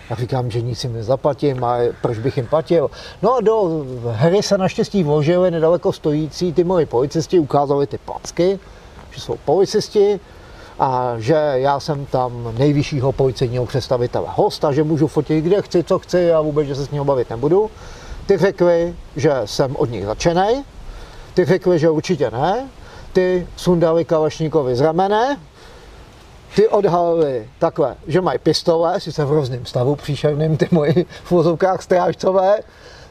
[0.09, 2.91] Já říkám, že nic jim nezaplatím a proč bych jim platil.
[3.22, 8.59] No a do hry se naštěstí vložili nedaleko stojící ty moji policisti, ukázali ty placky,
[9.11, 10.19] že jsou policisti
[10.80, 15.99] a že já jsem tam nejvyššího policejního představitele hosta, že můžu fotit kde chci, co
[15.99, 17.72] chci a vůbec, že se s ním bavit nebudu.
[18.26, 20.63] Ty řekli, že jsem od nich začenej,
[21.34, 22.69] ty řekli, že určitě ne,
[23.13, 25.38] ty sundali Kalašníkovi z ramene,
[26.55, 31.82] ty odhalili takhle, že mají pistole, sice v hrozném stavu příšerným, ty moji v vozovkách
[31.82, 32.59] strážcové,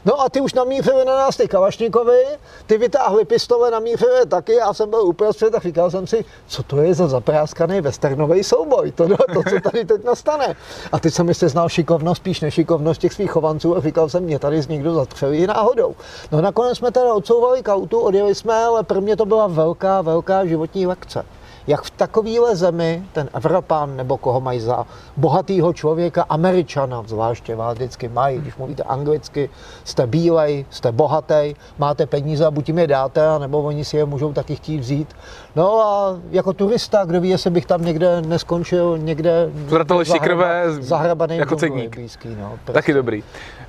[0.05, 2.25] No a ty už namířili na nás ty Kalašníkovi,
[2.65, 6.81] ty vytáhli pistole, namířili taky, já jsem byl uprostřed a říkal jsem si, co to
[6.81, 10.55] je za zapráskaný westernový souboj, to, to, co tady teď nastane.
[10.91, 14.39] A teď jsem ještě znal šikovnost, spíš nešikovnost těch svých chovanců a říkal jsem, mě
[14.39, 15.95] tady z někdo zatřelí náhodou.
[16.31, 20.45] No nakonec jsme teda odsouvali kautu, odjeli jsme, ale pro mě to byla velká, velká
[20.45, 21.25] životní lekce
[21.67, 24.85] jak v takovéhle zemi ten Evropan nebo koho mají za
[25.17, 29.49] bohatýho člověka, Američana zvláště vás vždycky mají, když mluvíte anglicky,
[29.83, 34.05] jste bílej, jste bohatý, máte peníze a buď jim je dáte, nebo oni si je
[34.05, 35.15] můžou taky chtít vzít.
[35.55, 41.37] No a jako turista, kdo ví, jestli bych tam někde neskončil, někde zahraba, krve, zahrabaný
[41.37, 41.95] jako cedník.
[41.95, 42.73] Blízký, no, prostě.
[42.73, 43.23] Taky dobrý.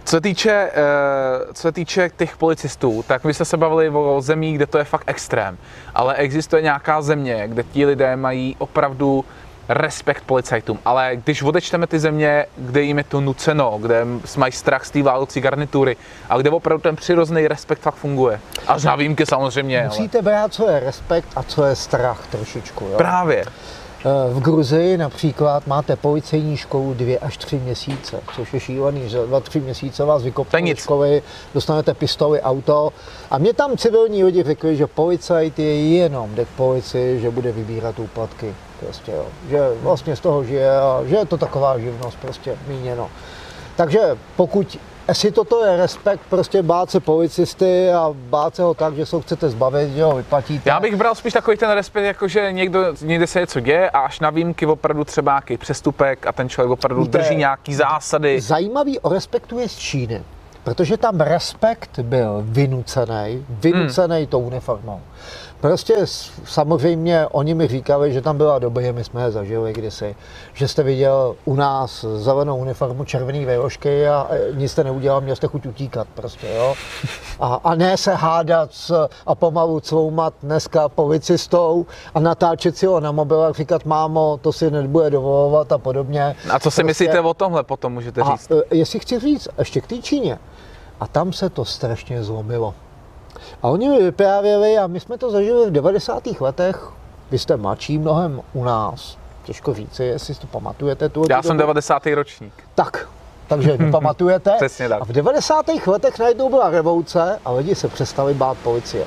[0.04, 4.20] Co se týče, uh, co se týče těch policistů, tak my jsme se bavili o
[4.20, 5.58] zemích, kde to je fakt extrém.
[5.94, 9.24] Ale existuje nějaká země, kde ti lidé mají opravdu
[9.68, 14.84] respekt policajtům, ale když odečteme ty země, kde jim je to nuceno, kde mají strach
[14.84, 15.96] z té válcí garnitury,
[16.28, 18.40] a kde opravdu ten přirozený respekt fakt funguje.
[18.68, 19.84] Až na výjimky samozřejmě.
[19.84, 20.22] Musíte ale...
[20.22, 22.84] brát, co je respekt a co je strach trošičku.
[22.84, 22.96] Jo?
[22.96, 23.44] Právě.
[24.04, 29.40] V Gruzii například máte policejní školu dvě až tři měsíce, což je šílený, že dva,
[29.40, 31.22] tři měsíce vás vykopnou školy,
[31.54, 32.92] dostanete pistoli, auto.
[33.30, 37.52] A mě tam civilní lidi řekli, že policajt je jenom jde k policii, že bude
[37.52, 38.54] vybírat úplatky.
[38.80, 39.26] Prostě, jo.
[39.50, 43.10] Že vlastně z toho žije a že je to taková živnost prostě míněno.
[43.76, 44.00] Takže
[44.36, 44.78] pokud
[45.08, 49.16] Jestli toto je respekt, prostě bát se policisty a bát se ho tak, že se
[49.16, 50.70] ho chcete zbavit, že ho vyplatíte.
[50.70, 53.98] Já bych bral spíš takový ten respekt, jako že někdo, někde se něco děje a
[53.98, 58.40] až na výjimky opravdu třeba nějaký přestupek a ten člověk opravdu Víte, drží nějaký zásady.
[58.40, 60.22] Zajímavý o respektu je z Číny,
[60.64, 64.26] protože tam respekt byl vynucený, vynucený hmm.
[64.26, 65.00] tou uniformou.
[65.62, 65.94] Prostě
[66.44, 70.16] samozřejmě oni mi říkali, že tam byla doba, my jsme je zažili kdysi,
[70.52, 75.36] že jste viděl u nás zelenou uniformu, červený vyložky a e, nic jste neudělal, měl
[75.36, 76.74] jste chuť utíkat prostě, jo.
[77.40, 83.00] A, a ne se hádat s, a pomalu cloumat dneska policistou a natáčet si ho
[83.00, 86.36] na mobil a říkat, mámo, to si nebude dovolovat a podobně.
[86.50, 88.50] A co si Prostě- myslíte o tomhle potom, můžete a říct?
[88.50, 90.38] e, jestli chci říct, ještě k té Číně.
[91.00, 92.74] A tam se to strašně zlomilo.
[93.62, 96.22] A oni mi vyprávěli, a my jsme to zažili v 90.
[96.40, 96.88] letech,
[97.30, 101.08] vy jste mladší mnohem u nás, těžko říci, jestli si to pamatujete.
[101.08, 102.06] Tu Já jsem 90.
[102.06, 102.52] ročník.
[102.74, 103.08] Tak,
[103.48, 104.50] takže nepamatujete.
[104.56, 105.02] Přesně tak.
[105.02, 105.66] A v 90.
[105.86, 109.04] letech najednou byla revoluce a lidi se přestali bát policie.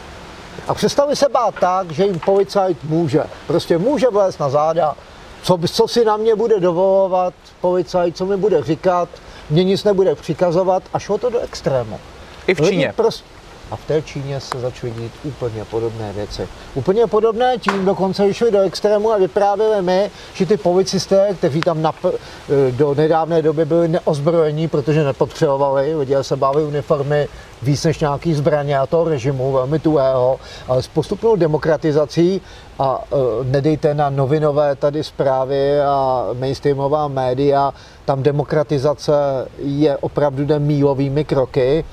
[0.68, 3.24] A přestali se bát tak, že jim policajt může.
[3.48, 4.96] Prostě může vlézt na záda,
[5.44, 9.10] co, co si na mě bude dovolovat policajt, co mi bude říkat,
[9.50, 12.00] mě nic nebude přikazovat a šlo to do extrému.
[12.48, 12.94] I v Lidi Číně.
[12.96, 13.24] Prostě,
[13.72, 16.48] a v té Číně se začaly dít úplně podobné věci.
[16.76, 21.82] Úplně podobné tím dokonce šli do extrému a vyprávěli mi, že ty policisté, kteří tam
[21.82, 22.14] nap-
[22.72, 27.28] do nedávné doby byli neozbrojení, protože nepotřebovali, lidé se báli uniformy
[27.62, 32.42] víc než nějaký zbraně a toho režimu, velmi tuhého, ale s postupnou demokratizací
[32.80, 37.74] a uh, nedejte na novinové tady zprávy a mainstreamová média,
[38.06, 39.14] tam demokratizace
[39.58, 41.86] je opravdu jde mílovými kroky,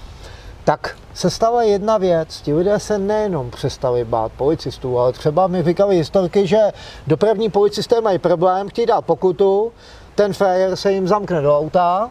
[0.65, 2.41] tak se stala jedna věc.
[2.41, 6.59] Ti lidé se nejenom přestali bát policistů, ale třeba mi říkali historky, že
[7.07, 9.73] dopravní policisté mají problém, chtějí dát pokutu,
[10.15, 12.11] ten frajer se jim zamkne do auta,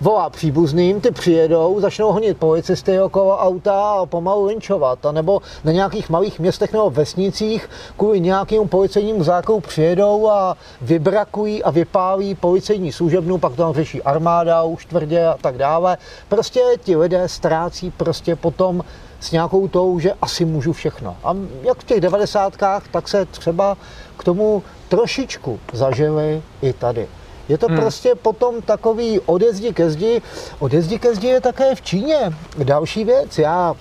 [0.00, 4.98] volá příbuzným, ty přijedou, začnou honit policisty okolo auta a pomalu linčovat.
[5.12, 11.70] Nebo na nějakých malých městech nebo vesnicích kvůli nějakému policejnímu zákonu přijedou a vybrakují a
[11.70, 15.98] vypálí policejní služebnu, pak to tam řeší armáda už tvrdě a tak dále.
[16.28, 18.84] Prostě ti lidé ztrácí prostě potom
[19.20, 21.16] s nějakou tou, že asi můžu všechno.
[21.24, 23.76] A jak v těch devadesátkách, tak se třeba
[24.16, 27.08] k tomu trošičku zažili i tady.
[27.48, 27.76] Je to hmm.
[27.76, 30.22] prostě potom takový odezdi ke zdi.
[30.58, 32.32] Odezdi ke zdi je také v Číně.
[32.64, 33.74] Další věc, já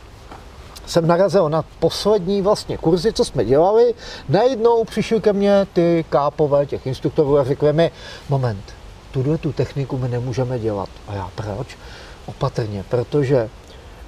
[0.86, 3.94] jsem narazil na poslední vlastně kurzy, co jsme dělali.
[4.30, 7.92] Najednou přišli ke mně ty kápové těch instruktorů a řekli mi,
[8.30, 8.64] moment,
[9.12, 10.90] tuhle tu techniku my nemůžeme dělat.
[11.08, 11.78] A já proč?
[12.26, 13.50] Opatrně, protože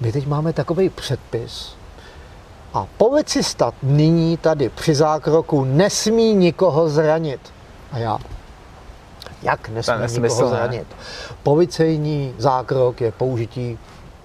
[0.02, 1.78] my teď máme takový předpis,
[2.74, 7.40] a policista nyní tady při zákroku nesmí nikoho zranit.
[7.92, 8.18] A já,
[9.42, 10.88] jak nesmí nikoho zranit?
[11.44, 13.80] Policejní zákrok je použití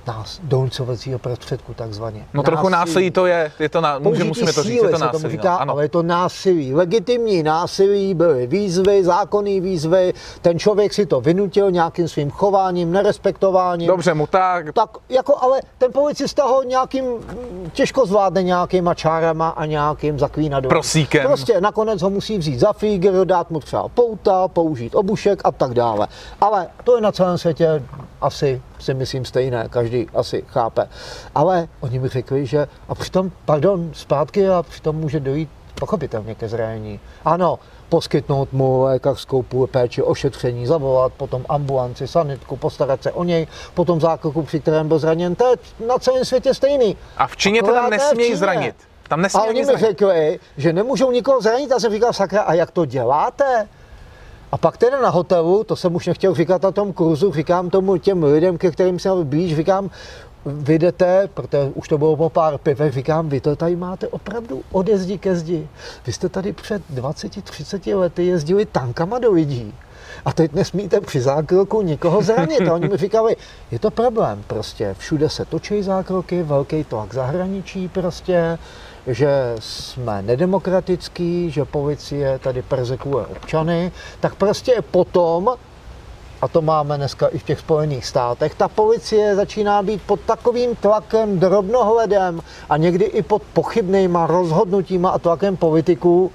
[0.06, 2.26] nás, donucovacího prostředku takzvaně.
[2.34, 5.32] No trochu násilí to je, je to na, může, musíme to říct, je to násilí.
[5.32, 5.60] říká, no.
[5.60, 5.72] Ano.
[5.72, 6.74] ale je to násilí.
[6.74, 13.86] Legitimní násilí byly výzvy, zákonné výzvy, ten člověk si to vynutil nějakým svým chováním, nerespektováním.
[13.86, 17.04] Dobře mu tak, Tak jako, ale ten policista ho nějakým,
[17.72, 20.68] těžko zvládne nějakýma čárama a nějakým zaklínadlem.
[20.68, 21.26] Prosíkem.
[21.26, 25.74] Prostě nakonec ho musí vzít za fígr, dát mu třeba pouta, použít obušek a tak
[25.74, 26.08] dále.
[26.40, 27.82] Ale to je na celém světě
[28.22, 30.88] asi si myslím stejné, každý asi chápe.
[31.34, 35.48] Ale oni mi řekli, že a přitom, pardon, zpátky a přitom může dojít
[35.80, 37.00] pochopitelně ke zranění.
[37.24, 37.58] Ano,
[37.88, 44.00] poskytnout mu lékařskou půl péči, ošetření, zavolat, potom ambulanci, sanitku, postarat se o něj, potom
[44.00, 45.34] zákroku, při kterém byl zraněn.
[45.34, 45.56] To je
[45.86, 46.96] na celém světě stejný.
[47.16, 48.36] a v Číně teda nesmějí Číně.
[48.36, 48.76] zranit.
[49.08, 51.72] Tam A nesmějí oni ani mi řekli, že nemůžou nikoho zranit.
[51.72, 53.68] A jsem říkal, sakra, a jak to děláte?
[54.52, 57.96] A pak teda na hotelu, to jsem už nechtěl říkat na tom kurzu, říkám tomu
[57.96, 59.90] těm lidem, ke kterým jsem blíž, říkám,
[60.46, 64.62] vy jdete, protože už to bylo po pár pivech, říkám, vy to tady máte opravdu
[64.72, 65.68] ode zdi ke zdi.
[66.06, 69.74] Vy jste tady před 20-30 lety jezdili tankama do lidí.
[70.24, 72.68] A teď nesmíte při zákroku nikoho zranit.
[72.68, 73.36] A oni mi říkali,
[73.70, 74.94] je to problém prostě.
[74.98, 78.58] Všude se točí zákroky, velký tlak zahraničí prostě,
[79.06, 85.54] že jsme nedemokratický, že policie tady perzekuje občany, tak prostě potom
[86.42, 90.76] a to máme dneska i v těch Spojených státech, ta policie začíná být pod takovým
[90.76, 92.40] tlakem, drobnohledem
[92.70, 96.32] a někdy i pod pochybnýma rozhodnutíma a tlakem politiků,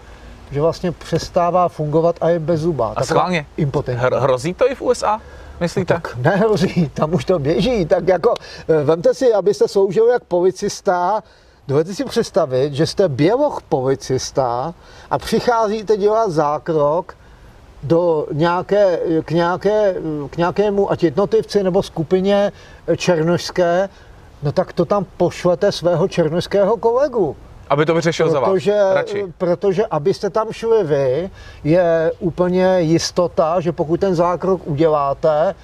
[0.51, 2.93] že vlastně přestává fungovat a je bez zuba.
[2.95, 4.05] A schválně, Impotentní.
[4.05, 5.22] Hr- hrozí to i v USA,
[5.59, 5.93] myslíte?
[5.93, 7.86] Tak nehrozí, tam už to běží.
[7.86, 8.34] Tak jako,
[8.70, 11.24] eh, vemte si, abyste sloužil jak policista,
[11.68, 14.74] dovedete si představit, že jste běloch policista
[15.09, 17.15] a přicházíte dělat zákrok
[17.84, 19.95] do nějaké, k, nějaké,
[20.30, 22.51] k nějakému ať jednotlivci nebo skupině
[22.97, 23.89] černožské,
[24.43, 27.36] no tak to tam pošlete svého černožského kolegu.
[27.70, 29.26] Aby to vyřešil protože, za vás, radši.
[29.38, 31.30] Protože abyste tam šli vy,
[31.63, 35.55] je úplně jistota, že pokud ten zákrok uděláte,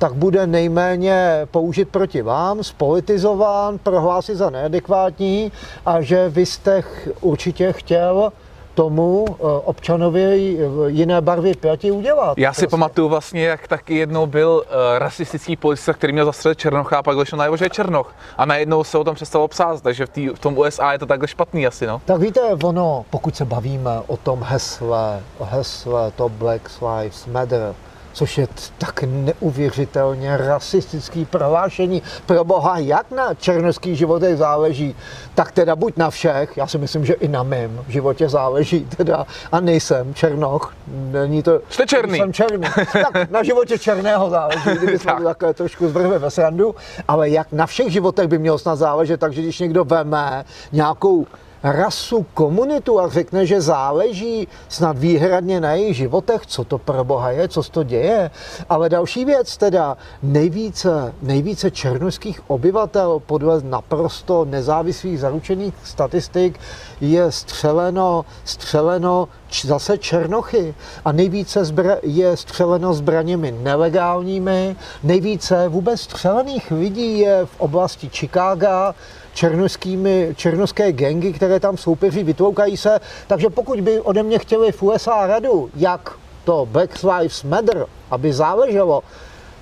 [0.00, 5.52] tak bude nejméně použit proti vám, spolitizován, prohlásit za neadekvátní
[5.86, 6.82] a že vy jste
[7.20, 8.32] určitě chtěl
[8.74, 12.38] tomu eh, občanovi jiné barvy pleti udělat.
[12.38, 12.70] Já si prostě.
[12.70, 17.16] pamatuju vlastně, jak taky jednou byl uh, rasistický policista, který měl zastřelit Černocha a pak
[17.16, 18.14] vyšel najevo, že je Černoch.
[18.36, 21.06] A najednou se o tom přestalo psát, takže v, tý, v tom USA je to
[21.06, 22.00] takhle špatný asi, no.
[22.04, 27.74] Tak víte, ono, pokud se bavíme o tom hesle, o hesle to Black Lives Matter,
[28.12, 28.48] což je
[28.78, 32.02] tak neuvěřitelně rasistický prohlášení.
[32.26, 34.96] Pro boha, jak na černoských životech záleží,
[35.34, 39.26] tak teda buď na všech, já si myslím, že i na mém životě záleží teda,
[39.52, 41.60] a nejsem černoch, není to...
[41.68, 42.18] Jste černý.
[42.18, 42.68] Jsem černý.
[42.92, 45.22] tak na životě černého záleží, kdyby jsme tak.
[45.24, 46.74] takhle trošku zvrhli ve srandu,
[47.08, 51.26] ale jak na všech životech by mělo snad záležet, takže když někdo veme nějakou
[51.62, 57.30] rasu, komunitu a řekne, že záleží snad výhradně na jejich životech, co to pro boha
[57.30, 58.30] je, co to děje.
[58.68, 66.60] Ale další věc teda, nejvíce, nejvíce černožských obyvatel podle naprosto nezávislých zaručených statistik
[67.00, 69.28] je střeleno, střeleno
[69.64, 77.60] zase černochy a nejvíce zbra- je střeleno zbraněmi nelegálními, nejvíce vůbec střelených lidí je v
[77.60, 78.94] oblasti Chicaga,
[79.40, 83.00] černoskými, černoské gengy, které tam soupeří, vytloukají se.
[83.26, 86.12] Takže pokud by ode mě chtěli v USA radu, jak
[86.44, 89.02] to Black Lives Matter, aby záleželo,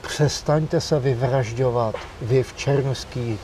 [0.02, 3.40] přestaňte se vyvražďovat vy v černoských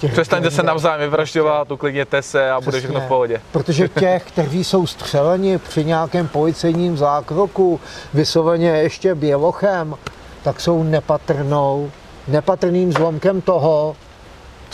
[0.00, 3.40] těch Přestaňte se navzájem vyvražďovat, uklidněte se a Přesně, bude všechno v pohodě.
[3.52, 7.80] Protože těch, kteří jsou střeleni při nějakém policejním zákroku,
[8.14, 9.94] vysloveně ještě bělochem,
[10.42, 11.90] tak jsou nepatrnou,
[12.28, 13.96] nepatrným zlomkem toho,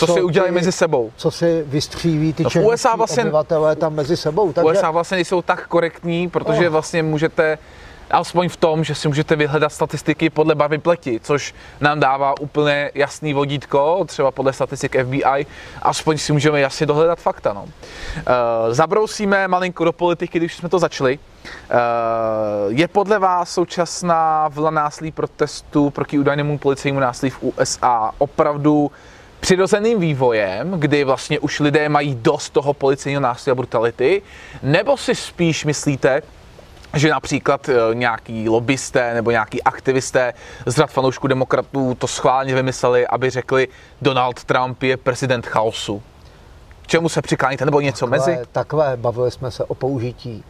[0.00, 1.12] co, co si udělají mezi sebou.
[1.16, 4.52] Co si vystříví ty no, USA vlastně, obyvatelé tam mezi sebou.
[4.52, 4.70] Takže...
[4.70, 6.72] USA vlastně nejsou tak korektní, protože oh.
[6.72, 7.58] vlastně můžete
[8.10, 12.90] alespoň v tom, že si můžete vyhledat statistiky podle barvy pleti, což nám dává úplně
[12.94, 15.46] jasný vodítko, třeba podle statistik FBI,
[15.82, 17.52] aspoň si můžeme jasně dohledat fakta.
[17.52, 17.62] No.
[17.62, 17.70] Uh,
[18.70, 21.18] zabrousíme malinko do politiky, když jsme to začali.
[21.18, 21.78] Uh,
[22.68, 28.90] je podle vás současná vlna násilí protestu proti údajnému policejnímu násilí v USA opravdu
[29.40, 34.22] přirozeným vývojem, kdy vlastně už lidé mají dost toho policejního násilí a brutality,
[34.62, 36.22] nebo si spíš myslíte,
[36.94, 40.34] že například e, nějaký lobbysté nebo nějaký aktivisté
[40.66, 43.68] z řad fanoušků demokratů to schválně vymysleli, aby řekli,
[44.02, 46.02] Donald Trump je prezident chaosu.
[46.86, 48.46] Čemu se přikláníte, nebo něco takové, mezi?
[48.52, 50.44] Takové, bavili jsme se o použití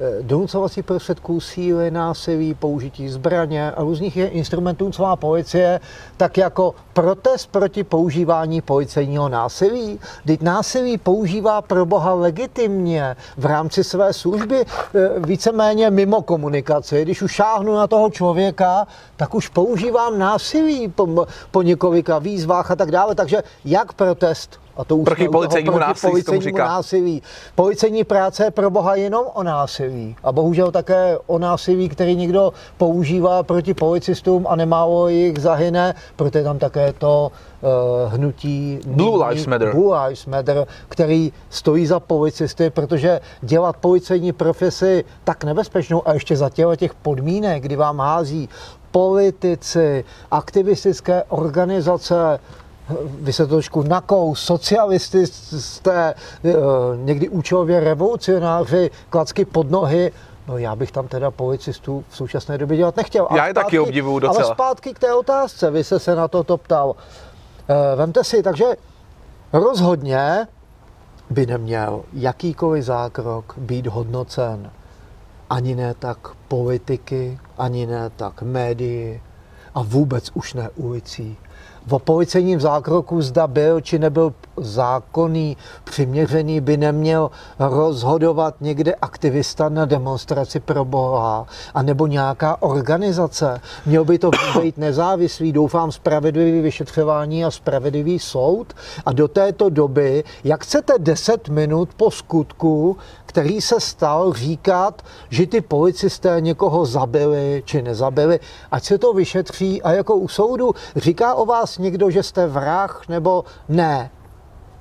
[0.00, 5.80] Eh, donucovací prostředků, síly, násilí, použití zbraně a různých instrumentů celá policie,
[6.16, 10.00] tak jako protest proti používání policejního násilí.
[10.26, 17.02] Teď násilí používá pro boha legitimně v rámci své služby eh, víceméně mimo komunikaci.
[17.02, 18.86] Když už šáhnu na toho člověka,
[19.16, 23.14] tak už používám násilí po, po několika výzvách a tak dále.
[23.14, 27.22] Takže jak protest a to už proti policejnímu násilí, policejnímu násilí.
[27.54, 30.16] Policejní práce je pro boha jenom o násilí.
[30.22, 36.38] A bohužel také o násilí, který někdo používá proti policistům a nemálo jich zahyne, proto
[36.38, 39.70] je tam také to uh, hnutí Blue Lives Matter.
[39.70, 46.36] Blue Lives Matter, který stojí za policisty, protože dělat policejní profesi tak nebezpečnou a ještě
[46.36, 48.48] za těle těch podmínek, kdy vám hází
[48.90, 52.38] politici, aktivistické organizace,
[53.20, 56.14] vy se trošku nakou, socialisty jste
[56.44, 56.52] eh,
[56.96, 60.12] někdy účelově revolucionáři, klacky pod nohy,
[60.48, 63.28] No já bych tam teda policistů v současné době dělat nechtěl.
[63.36, 64.44] já je taky obdivuju docela.
[64.44, 66.96] Ale zpátky k té otázce, vy jste se na to to ptal.
[67.68, 68.64] E, vemte si, takže
[69.52, 70.46] rozhodně
[71.30, 74.70] by neměl jakýkoliv zákrok být hodnocen
[75.50, 76.18] ani ne tak
[76.48, 79.22] politiky, ani ne tak médii
[79.74, 81.36] a vůbec už ne ulicí
[81.90, 89.84] o policejním zákroku zda byl či nebyl zákonný, přiměřený, by neměl rozhodovat někde aktivista na
[89.84, 93.60] demonstraci pro Boha, anebo nějaká organizace.
[93.86, 94.30] Měl by to
[94.60, 98.74] být nezávislý, doufám, spravedlivý vyšetřování a spravedlivý soud.
[99.06, 102.96] A do této doby, jak chcete 10 minut po skutku,
[103.26, 109.82] který se stal, říkat, že ty policisté někoho zabili či nezabili, ať se to vyšetří
[109.82, 114.10] a jako u soudu říká o vás někdo, že jste vrah nebo ne.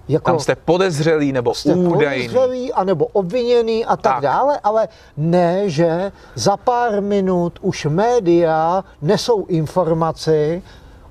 [0.07, 2.27] Jako, Tam jste podezřelý nebo jste údajný.
[2.27, 4.21] podezřelý, anebo obviněný a tak, Tak.
[4.23, 4.87] dále, ale
[5.17, 10.63] ne, že za pár minut už média nesou informaci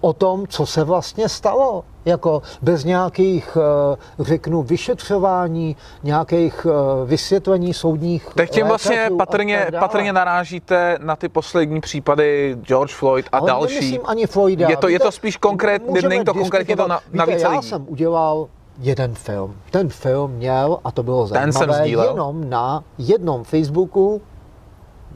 [0.05, 1.85] o tom, co se vlastně stalo.
[2.05, 10.13] Jako bez nějakých, eh, řeknu, vyšetřování, nějakých eh, vysvětlení soudních Tak tím vlastně patrně, patrně
[10.13, 13.75] narážíte na ty poslední případy George Floyd a Ale další.
[13.75, 14.69] nemyslím ani Floyda.
[14.71, 17.15] Je to- je to spíš konkrét- můžeme není to konkrétně to na- diskutovat.
[17.15, 17.69] na Víte, více já lidí.
[17.69, 18.49] jsem udělal
[18.79, 19.55] jeden film.
[19.71, 22.09] Ten film měl, a to bylo Ten jsem zajímavé, sdílel.
[22.09, 24.23] jenom na jednom Facebooku,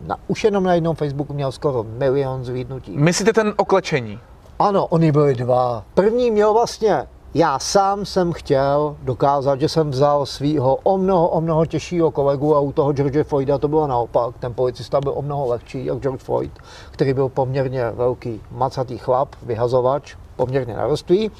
[0.06, 2.98] na, už jenom na jednom Facebooku měl skoro milion zvídnutí.
[2.98, 4.18] Myslíte ten oklečení?
[4.58, 5.84] Ano, oni byli dva.
[5.94, 11.40] První měl vlastně, já sám jsem chtěl dokázat, že jsem vzal svého o mnoho, o
[11.40, 14.34] mnoho těžšího kolegu a u toho George Floyda to bylo naopak.
[14.38, 16.52] Ten policista byl o mnoho lehčí, jak George Floyd,
[16.90, 21.30] který byl poměrně velký macatý chlap, vyhazovač, poměrně narostlý.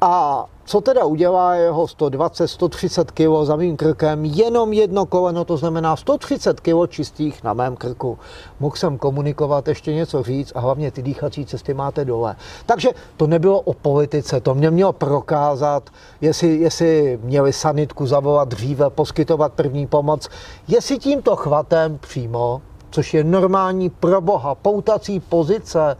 [0.00, 5.96] A co teda udělá jeho 120-130 kg za mým krkem, jenom jedno koleno, to znamená
[5.96, 8.18] 130 kg čistých na mém krku.
[8.60, 12.36] Mohl jsem komunikovat, ještě něco říct a hlavně ty dýchací cesty máte dole.
[12.66, 15.90] Takže to nebylo o politice, to mě mělo prokázat,
[16.20, 20.28] jestli, jestli měli sanitku zavolat dříve, poskytovat první pomoc,
[20.68, 25.96] jestli tímto chvatem přímo což je normální pro boha poutací pozice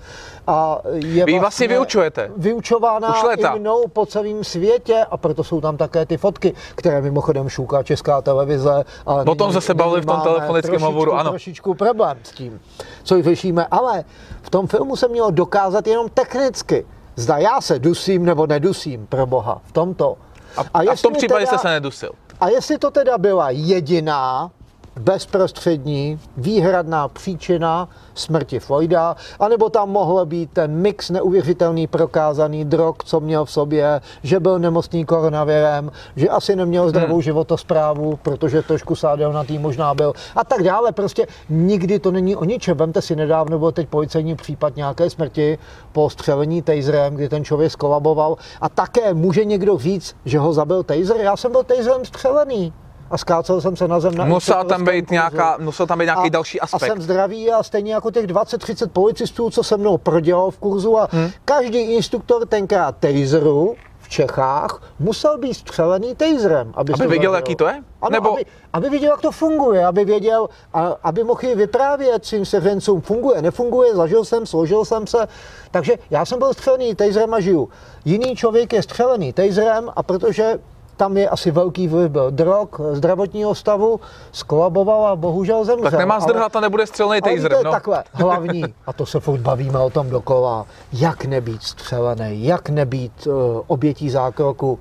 [0.47, 2.31] a je Vy ji vlastně vyučujete.
[2.37, 3.49] vyučována Už léta.
[3.55, 7.83] i mnou po celém světě a proto jsou tam také ty fotky, které mimochodem šouká
[7.83, 8.85] česká televize.
[9.07, 11.31] Ale O tom jsme se bavili v tom telefonickém hovoru, ano.
[11.31, 12.61] Trošičku problém s tím,
[13.03, 14.05] co ji řešíme, ale
[14.43, 16.87] v tom filmu se mělo dokázat jenom technicky.
[17.17, 20.17] Zda já se dusím nebo nedusím, pro boha, v tomto.
[20.57, 22.11] A, a, a v tom případě teda- jste se nedusil.
[22.41, 24.51] a jestli to teda byla jediná
[24.97, 33.21] bezprostřední výhradná příčina smrti Floyda, anebo tam mohl být ten mix neuvěřitelný prokázaný drog, co
[33.21, 37.23] měl v sobě, že byl nemocný koronavirem, že asi neměl zdravou hmm.
[37.23, 40.93] životosprávu, protože trošku sádelnatý možná byl a tak dále.
[40.93, 42.77] Prostě nikdy to není o ničem.
[42.77, 45.59] Vemte si nedávno byl teď policejní případ nějaké smrti
[45.93, 50.83] po střelení taserem, kdy ten člověk skolaboval a také může někdo říct, že ho zabil
[50.83, 51.17] taser.
[51.17, 52.73] Já jsem byl taserem střelený
[53.11, 56.27] a skácel jsem se na zem na Musela tam být nějaká, musel tam být nějaký
[56.27, 56.89] A- další A aspekt.
[56.91, 61.09] jsem zdravý a stejně jako těch 20-30 policistů, co se mnou prodělal v kurzu a
[61.11, 61.31] hmm.
[61.45, 66.73] každý instruktor tenkrát taseru v Čechách musel být střelený taserem.
[66.75, 67.35] Aby, Aby zabil.
[67.35, 67.83] jaký to je?
[68.03, 72.45] Ano, Nebo- aby, aby věděl, jak to funguje, aby věděl, a, aby mohl vyprávět svým
[72.45, 75.29] seřencům, funguje, nefunguje, zažil jsem, složil jsem se.
[75.71, 77.69] Takže já jsem byl střelený taserem a žiju.
[78.05, 80.59] Jiný člověk je střelený taserem a protože
[81.01, 84.01] tam je asi velký vliv byl drog, zdravotního stavu,
[84.33, 85.91] skolaboval a bohužel zemřel.
[85.91, 87.71] Tak nemá zdrhat a nebude střelný ale víte, taserem, no.
[87.71, 93.27] takhle, hlavní, a to se furt bavíme o tom dokola, jak nebýt střelený, jak nebýt
[93.27, 93.35] uh,
[93.67, 94.79] obětí zákroku,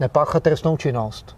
[0.00, 1.35] nepáchat trestnou činnost.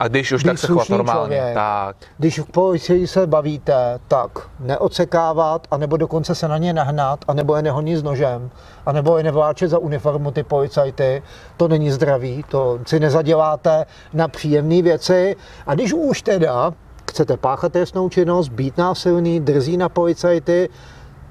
[0.00, 1.36] A když už, Být tak se chovat normálně.
[1.36, 1.54] člověk.
[1.54, 1.96] Tak.
[2.18, 4.30] Když v policii se bavíte, tak
[4.60, 8.50] neodsekávat, anebo dokonce se na ně nahnat, anebo je nehonit s nožem,
[8.86, 11.22] anebo je nevláčet za uniformu ty policajty,
[11.56, 15.36] to není zdravý, to si nezaděláte na příjemné věci.
[15.66, 16.72] A když už teda
[17.10, 20.68] chcete páchat trestnou činnost, být násilný, drzí na policajty,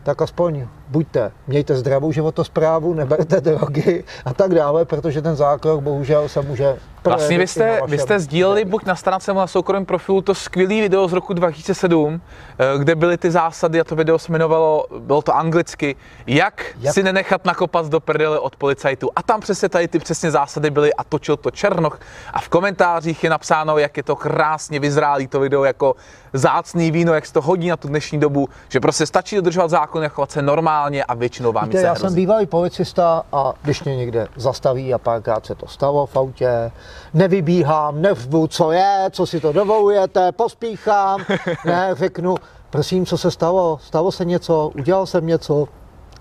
[0.03, 6.29] tak aspoň buďte, mějte zdravou životosprávu, neberte drogy a tak dále, protože ten zákrok bohužel
[6.29, 10.21] se může Vlastně vy jste, vy jste sdíleli buď na stránce nebo na soukromém profilu
[10.21, 12.21] to skvělé video z roku 2007,
[12.59, 15.95] eh, kde byly ty zásady a to video se jmenovalo, bylo to anglicky,
[16.27, 19.09] jak, Jak- si nenechat nakopat do prdele od policajtů.
[19.15, 21.99] A tam přesně tady ty přesně zásady byly a točil to Černoch.
[22.33, 25.95] A v komentářích je napsáno, jak je to krásně vyzrálý to video jako
[26.33, 30.05] zácný víno, jak se to hodí na tu dnešní dobu, že prostě stačí dodržovat zákony
[30.05, 32.15] a chovat se normálně a většinou vám nic Víte, já jsem nehrozí.
[32.15, 36.71] bývalý policista a když mě někde zastaví a párkrát se to stalo v autě,
[37.13, 41.19] nevybíhám, nevbu, co je, co si to dovolujete, pospíchám,
[41.65, 42.35] ne, řeknu,
[42.69, 45.67] prosím, co se stalo, stalo se něco, udělal jsem něco,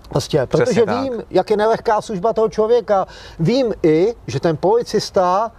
[0.09, 1.03] Prostě, protože tak.
[1.03, 3.07] vím, jak je nelehká služba toho člověka.
[3.39, 5.51] Vím i, že ten policista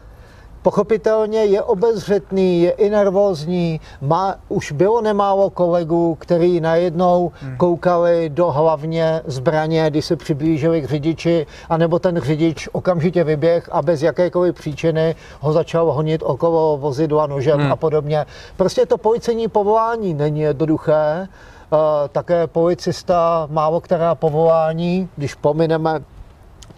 [0.63, 3.81] pochopitelně je obezřetný, je i nervózní.
[4.01, 7.57] Má, už bylo nemálo kolegů, který najednou hmm.
[7.57, 13.83] koukali do hlavně zbraně, když se přiblížili k řidiči, anebo ten řidič okamžitě vyběh a
[13.83, 17.73] bez jakékoliv příčiny ho začal honit okolo vozidla nožem hmm.
[17.73, 18.27] a podobně.
[18.57, 21.29] Prostě to policejní povolání není jednoduché.
[21.73, 21.79] Uh,
[22.13, 26.01] také policista málo která povolání, když pomineme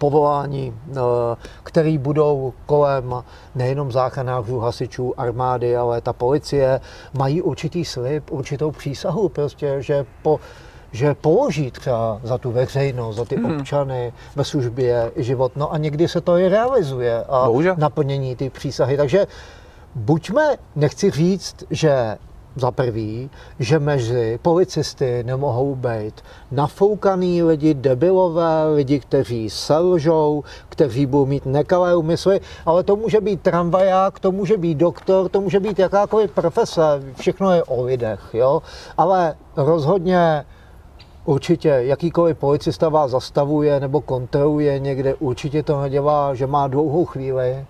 [0.03, 0.99] povolání, eh,
[1.63, 3.15] který budou kolem
[3.55, 6.81] nejenom záchranářů, hasičů, armády, ale ta policie
[7.17, 10.39] mají určitý slib, určitou přísahu, prostě, že po
[10.93, 13.59] že položí třeba za tu veřejnost, za ty Mhm.
[13.59, 15.51] občany ve službě život.
[15.55, 17.75] No a někdy se to i realizuje a Bohužel.
[17.77, 18.97] naplnění ty přísahy.
[18.97, 19.27] Takže
[19.95, 22.17] buďme, nechci říct, že
[22.55, 23.29] za prvý,
[23.59, 31.95] že mezi policisty nemohou být nafoukaný lidi, debilové lidi, kteří selžou, kteří budou mít nekalé
[31.95, 36.81] úmysly, ale to může být tramvaják, to může být doktor, to může být jakákoliv profese,
[37.19, 38.61] všechno je o lidech, jo?
[38.97, 40.45] Ale rozhodně
[41.25, 47.65] Určitě, jakýkoliv policista vás zastavuje nebo kontroluje někde, určitě to nedělá, že má dlouhou chvíli,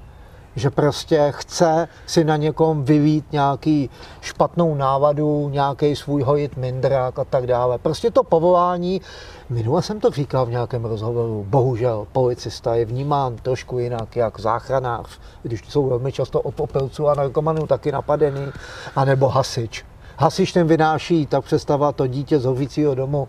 [0.56, 3.90] že prostě chce si na někom vylít nějaký
[4.22, 7.78] špatnou návadu, nějaký svůj hojit mindrák a tak dále.
[7.78, 9.02] Prostě to povolání,
[9.50, 15.20] minule jsem to říkal v nějakém rozhovoru, bohužel policista je vnímán trošku jinak, jak záchranář,
[15.44, 18.52] když jsou velmi často op opilců a narkomanů taky napadený,
[18.96, 19.86] anebo hasič.
[20.18, 23.28] Hasič ten vynáší, tak představa to dítě z hořícího domu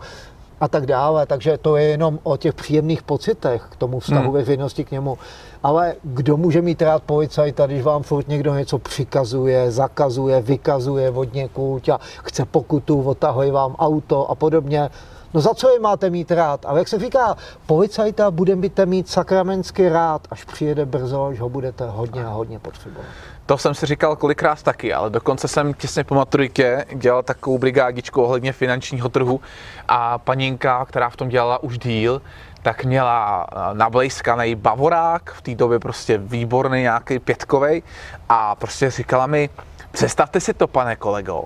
[0.61, 1.25] a tak dále.
[1.25, 4.33] Takže to je jenom o těch příjemných pocitech k tomu vztahu Hmm.
[4.33, 5.17] veřejnosti k němu.
[5.65, 11.33] Ale kdo může mít rád policajta, když vám furt někdo něco přikazuje, zakazuje, vykazuje od
[11.33, 14.89] někud a chce pokutu, otahuje vám auto a podobně.
[15.33, 16.65] No za co je máte mít rád?
[16.65, 21.85] Ale jak se říká, policajta budete mít sakramensky rád, až přijede brzo, až ho budete
[21.87, 23.05] hodně a hodně potřebovat.
[23.45, 28.23] To jsem si říkal kolikrát taky, ale dokonce jsem těsně po maturitě dělal takovou brigádičku
[28.23, 29.41] ohledně finančního trhu
[29.87, 32.21] a paninka, která v tom dělala už díl,
[32.65, 37.83] tak měla eh, nablejskaný bavorák, v té době prostě výborný nějaký pětkovej
[38.29, 39.49] a prostě říkala mi,
[39.91, 41.45] představte si to, pane kolego,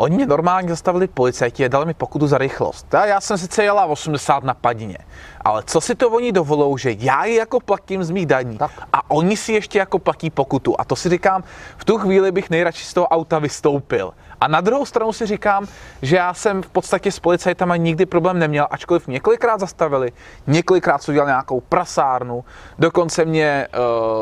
[0.00, 2.94] Oni mě normálně zastavili policajti a dali mi pokutu za rychlost.
[2.94, 4.98] A já jsem sice jela 80 na padině,
[5.40, 8.70] ale co si to oni dovolou, že já je jako platím z mých daní Tak.
[8.92, 10.74] a oni si ještě jako platí pokutu.
[10.78, 11.44] A to si říkám,
[11.76, 14.12] v tu chvíli bych nejradši z toho auta vystoupil.
[14.40, 15.66] A na druhou stranu si říkám,
[16.02, 20.12] že já jsem v podstatě s policajtama nikdy problém neměl, ačkoliv několikrát zastavili,
[20.46, 22.44] několikrát jsem udělal nějakou prasárnu,
[22.78, 23.78] dokonce mě, eh,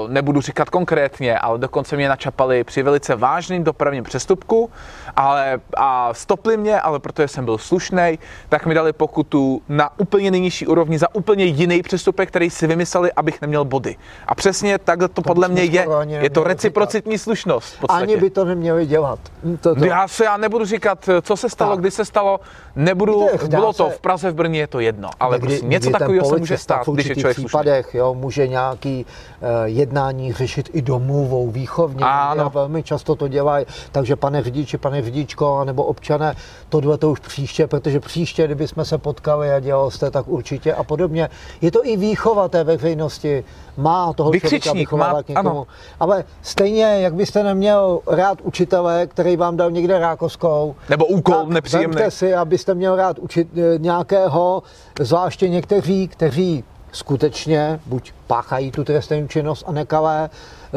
[0.09, 4.71] nebudu říkat konkrétně, ale dokonce mě načapali při velice vážným dopravním přestupku,
[5.17, 10.31] ale a stopli mě, ale protože jsem byl slušný, tak mi dali pokutu na úplně
[10.31, 13.97] nejnižší úrovni za úplně jiný přestupek, který si vymysleli, abych neměl body.
[14.27, 15.87] A přesně takhle to, podle mě je.
[16.09, 17.75] Je to reciprocitní slušnost.
[17.75, 18.03] V podstatě.
[18.03, 19.19] Ani by to neměli dělat.
[19.61, 21.81] To, to, No Já se já nebudu říkat, co se stalo, Tak.
[21.81, 22.41] kdy se stalo,
[22.77, 25.67] nebudu, Víte, bylo to se- v Praze, v Brně, je to jedno, ale Někdy- prostě
[25.67, 27.49] něco takového se může stát, v když je člověk slušný.
[27.49, 29.07] případech jo, může nějaký
[29.41, 32.05] uh, jednání řešit i domluvou, výchovně.
[32.05, 32.45] Ano.
[32.45, 33.67] A velmi často to dělají.
[33.93, 36.35] Takže pane řidiči, pane řidičko, nebo občané,
[36.69, 40.75] tohle to už příště, protože příště, kdyby jsme se potkali a dělal jste tak určitě
[40.75, 41.29] a podobně.
[41.61, 43.45] Je to i výchova té veřejnosti.
[43.79, 45.51] Má toho člověka Vykřičník, vychovávat má- někomu.
[45.51, 45.67] ano.
[46.01, 51.49] Ale stejně, jak byste neměl rád učitele, který vám dal někde rákoskou, Nebo úkol tak
[51.49, 52.03] nepříjemný.
[52.09, 54.63] si, abyste měl rád učit eh, nějakého,
[55.01, 60.31] zvláště někteří, kteří skutečně buď páchají tu trestnou činnost a nekalé,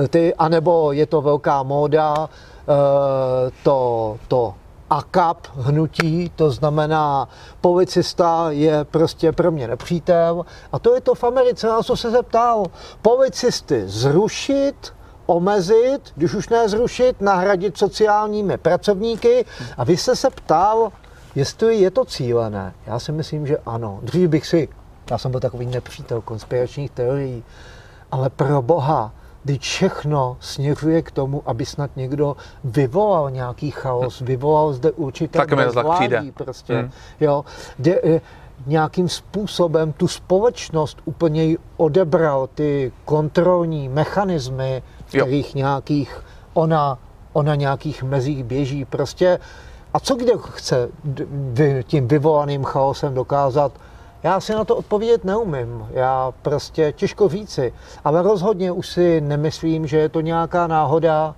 [0.03, 4.53] eh, ty, anebo je to velká móda, eh, to, to
[4.91, 7.27] AKAP hnutí, to znamená
[7.61, 12.11] policista je prostě pro mě nepřítel a to je to v Americe, na co se
[12.11, 12.65] zeptal.
[13.01, 14.93] Policisty zrušit,
[15.25, 19.45] omezit, když už ne zrušit, nahradit sociálními pracovníky.
[19.77, 20.91] A vy jste se ptal,
[21.35, 22.73] jestli je to cílené.
[22.85, 23.99] Já si myslím, že ano.
[24.01, 24.69] Dřív bych si,
[25.11, 27.43] já jsem byl takový nepřítel konspiračních teorií,
[28.11, 29.13] ale pro boha,
[29.43, 35.55] když všechno směřuje k tomu, aby snad někdo vyvolal nějaký chaos, vyvolal zde určité tak
[35.55, 36.91] bezvládí prostě, Hmm.
[37.19, 37.45] jo,
[37.77, 38.21] kde, eh,
[38.67, 45.25] nějakým způsobem tu společnost úplně odebral ty kontrolní mechanismy, v Jo.
[45.25, 46.23] kterých nějakých
[46.53, 46.97] ona,
[47.33, 48.85] ona nějakých mezích běží.
[48.85, 49.39] Prostě
[49.93, 50.89] a co kde chce
[51.83, 53.71] tím vyvolaným chaosem dokázat?
[54.23, 55.87] Já si na to odpovědět neumím.
[55.91, 57.73] Já prostě těžko říci.
[58.03, 61.35] Ale rozhodně už si nemyslím, že je to nějaká náhoda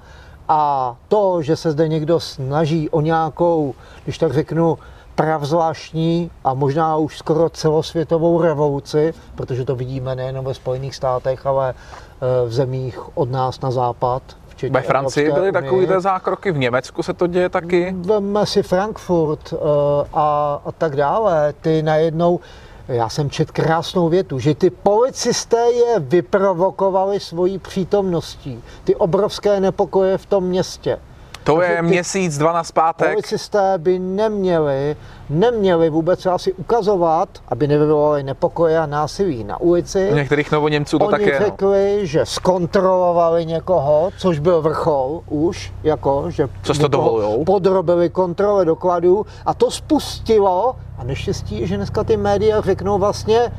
[0.48, 3.74] a to, že se zde někdo snaží o nějakou,
[4.04, 4.78] když tak řeknu,
[5.16, 11.74] pravzvláštní a možná už skoro celosvětovou revoluci, protože to vidíme nejen ve Spojených státech, ale
[11.74, 14.24] eh, v zemích od nás na západ.
[14.48, 17.96] Včetně Ve Francii byly takovýhle zákroky, v Německu se to děje taky.
[17.98, 19.58] Vemme si Frankfurt eh,
[20.14, 21.54] a, a tak dále.
[21.62, 22.40] Ty najednou,
[22.88, 28.64] já jsem čet krásnou větu, že ty policisté je vyprovokovali svojí přítomností.
[28.84, 31.00] Ty obrovské nepokoje v tom městě.
[31.44, 33.10] To Takže je ty měsíc, dva na zpátek.
[33.12, 34.96] Policisté by neměli,
[35.30, 40.10] neměli vůbec asi ukazovat, aby nevyvolali nepokoje a násilí na ulici.
[40.12, 41.40] U některých novoněmců to Oni tak je.
[41.40, 41.46] No.
[41.46, 47.44] řekli, že zkontrolovali někoho, což byl vrchol už, jako, že Co to dovolujou?
[47.46, 53.52] podrobili kontrole dokladů a to spustilo, a neštěstí je, že dneska ty média řeknou vlastně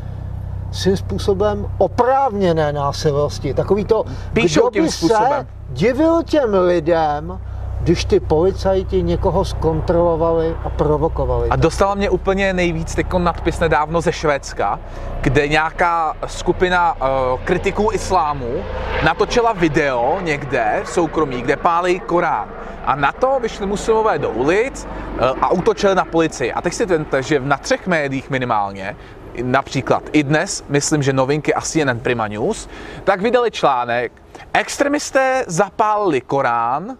[0.72, 3.54] svým způsobem oprávněné násilnosti.
[3.54, 5.32] Takový to, Píšou kdo tím by způsobem.
[5.32, 7.40] se divil těm lidem,
[7.84, 11.48] když ty policajti někoho zkontrolovali a provokovali.
[11.48, 14.80] A dostala mě úplně nejvíc teď nadpis nedávno ze Švédska,
[15.20, 18.64] kde nějaká skupina uh, kritiků islámu
[19.04, 22.48] natočila video někde v soukromí, kde pálí Korán.
[22.84, 26.52] A na to vyšli muslimové do ulic uh, a útočili na policii.
[26.52, 28.96] A teď si vemte, že na třech médiích minimálně,
[29.42, 32.68] například i dnes, myslím, že novinky a CNN Prima News,
[33.04, 34.12] tak vydali článek,
[34.52, 36.96] extremisté zapálili Korán,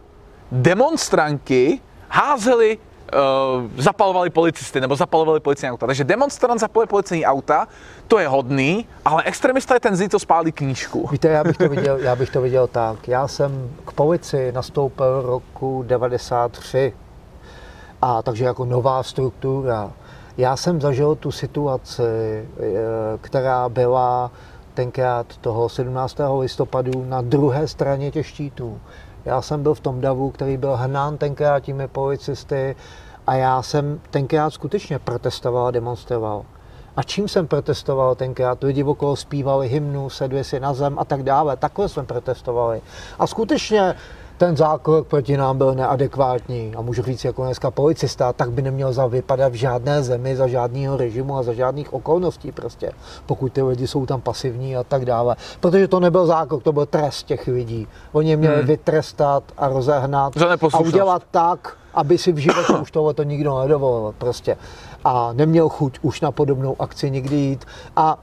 [0.53, 5.87] demonstranti házeli, uh, zapalovali policisty nebo zapalovali policejní auta.
[5.87, 7.69] Takže demonstrant zapaluje policejní auta,
[8.09, 11.09] to je hodný, ale extremista je ten zlý, co spálí knížku.
[11.13, 13.09] Víte, já bych, to viděl, já bych to viděl tak.
[13.09, 16.93] Já jsem k policii nastoupil roku 93.
[18.03, 19.93] A takže jako nová struktura.
[20.37, 22.73] Já jsem zažil tu situaci, eh,
[23.21, 24.31] která byla
[24.75, 26.39] tenkrát toho 17.
[26.41, 28.81] listopadu na druhé straně těch štítů.
[29.25, 32.77] Já jsem byl v tom davu, který byl hnán tenkrát těmi policisty
[33.27, 36.45] a já jsem tenkrát skutečně protestoval a demonstroval.
[36.97, 38.63] A čím jsem protestoval tenkrát?
[38.63, 41.57] Lidi okolo zpívali hymnu, sedli si na zem a tak dále.
[41.57, 42.81] Takhle jsme protestovali.
[43.19, 43.95] A skutečně
[44.45, 46.73] ten zákrok proti nám byl neadekvátní.
[46.77, 50.47] A můžu říct jako dneska policista, tak by neměl za vypadat v žádné zemi, za
[50.47, 52.93] žádného režimu a za žádných okolností prostě.
[53.27, 55.37] Pokud ty lidi jsou tam pasivní a tak dále.
[55.61, 57.89] Protože to nebyl zákrok, to byl trest těch lidí.
[58.13, 58.67] Oni je měli Hmm.
[58.67, 60.33] vytrestat a rozehnat
[60.73, 64.57] a udělat tak, aby si v životě už tohle to nikdo nedovolil prostě.
[65.05, 67.65] A neměl chuť už na podobnou akci nikdy jít.
[67.97, 68.19] A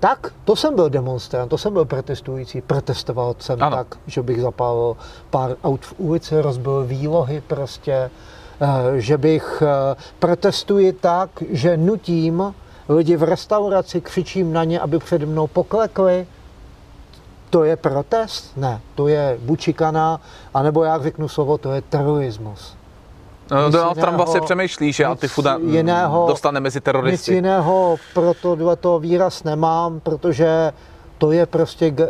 [0.00, 2.60] tak, to jsem byl demonstrant, to jsem byl protestující.
[2.60, 3.76] Protestoval jsem Ano.
[3.76, 4.96] tak, že bych zapálil
[5.30, 8.10] pár aut v ulici, rozbil výlohy prostě,
[8.60, 12.54] eh, že bych eh, protestuji tak, že nutím
[12.88, 16.26] lidi v restauraci, křičím na ně, aby přede mnou poklekli.
[17.50, 18.56] To je protest?
[18.56, 20.20] Ne, to je buď šikana,
[20.54, 22.79] anebo jak řeknu slovo, to je terorismus.
[23.50, 27.34] No, Nic Donald Trump vlastně přemýšlí, že nic Antifuda jiného- dostane mezi Nic teroristy.
[27.34, 30.72] jiného pro tohleto výraz nemám, protože
[31.18, 32.06] to je prostě eh,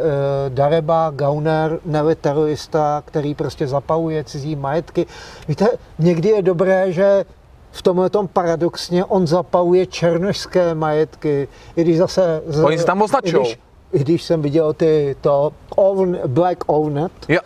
[0.48, 5.06] Dareba Gauner, neli terorista, který prostě zapaluje cizí majetky.
[5.48, 5.66] Víte,
[5.98, 7.24] někdy je dobré, že
[7.72, 12.42] v tomhle paradoxně on zapaluje černošské majetky, i když zase...
[12.64, 13.42] Oni se tam označujou.
[13.42, 13.58] I když,
[13.92, 17.40] i když jsem viděl ty to own, Black Ownet, Jo.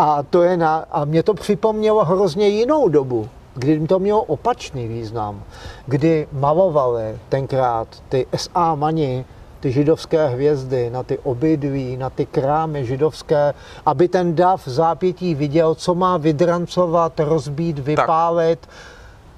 [0.00, 4.88] A, to je na, a mě to připomnělo hrozně jinou dobu, kdy to mělo opačný
[4.88, 5.42] význam,
[5.86, 9.24] kdy malovali tenkrát ty SA mani,
[9.60, 13.54] ty židovské hvězdy na ty obydlí, na ty krámy židovské,
[13.86, 18.68] aby ten dav zápětí viděl, co má vydrancovat, rozbít, vypálit.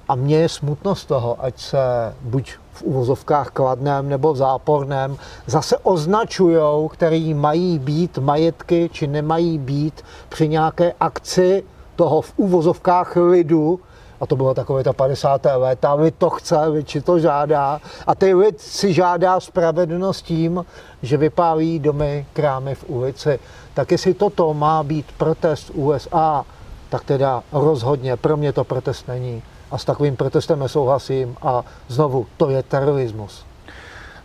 [0.07, 1.77] A mně je smutno z toho, ať se
[2.21, 5.17] buď v uvozovkách kladném nebo v záporném
[5.47, 11.63] zase označujou, který mají být majetky či nemají být při nějaké akci
[11.95, 13.79] toho v uvozovkách lidu,
[14.21, 15.41] a to bylo takové ta 50.
[15.55, 17.79] léta, lid to chce, lid si to žádá.
[18.07, 20.65] A ten lid si žádá spravedlnost tím,
[21.01, 23.39] že vypálí domy, krámy v ulici.
[23.73, 26.45] Tak jestli toto má být protest USA,
[26.89, 29.43] tak teda rozhodně pro mě to protest není.
[29.73, 33.45] A s takovým protestem nesouhlasím a znovu, to je terorismus.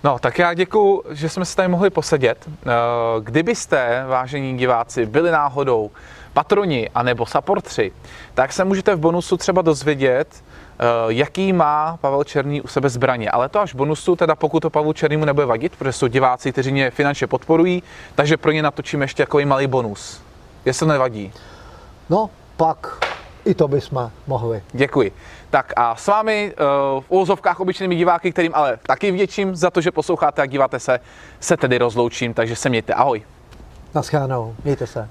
[0.05, 2.39] No, tak já děkuji, že jsme se tady mohli posedět.
[2.49, 2.71] Eh,
[3.21, 5.91] Kdybyste, vážení diváci, byli náhodou
[6.33, 7.93] patroni anebo supportři,
[8.35, 13.31] tak se můžete v bonusu třeba dozvědět, eh, jaký má Pavel Černý u sebe zbraně.
[13.31, 16.73] Ale to až bonusu, teda pokud to Pavlu Černýmu nebude vadit, protože jsou diváci, kteří
[16.73, 17.83] mě finančně podporují,
[18.15, 20.23] takže pro ně natočíme ještě takový malý bonus.
[20.65, 21.33] Jestli to nevadí.
[22.11, 23.09] No, pak
[23.45, 24.63] i to bychom mohli.
[24.73, 25.13] Děkuji.
[25.51, 29.81] Tak a s vámi uh, v úvozovkách obyčejnými diváky, kterým ale taky vděčím za to,
[29.81, 31.01] že posloucháte a díváte se,
[31.41, 32.95] se tedy rozloučím, takže se mějte.
[32.95, 33.23] Ahoj.
[33.95, 35.09] Naschledanou, mějte se.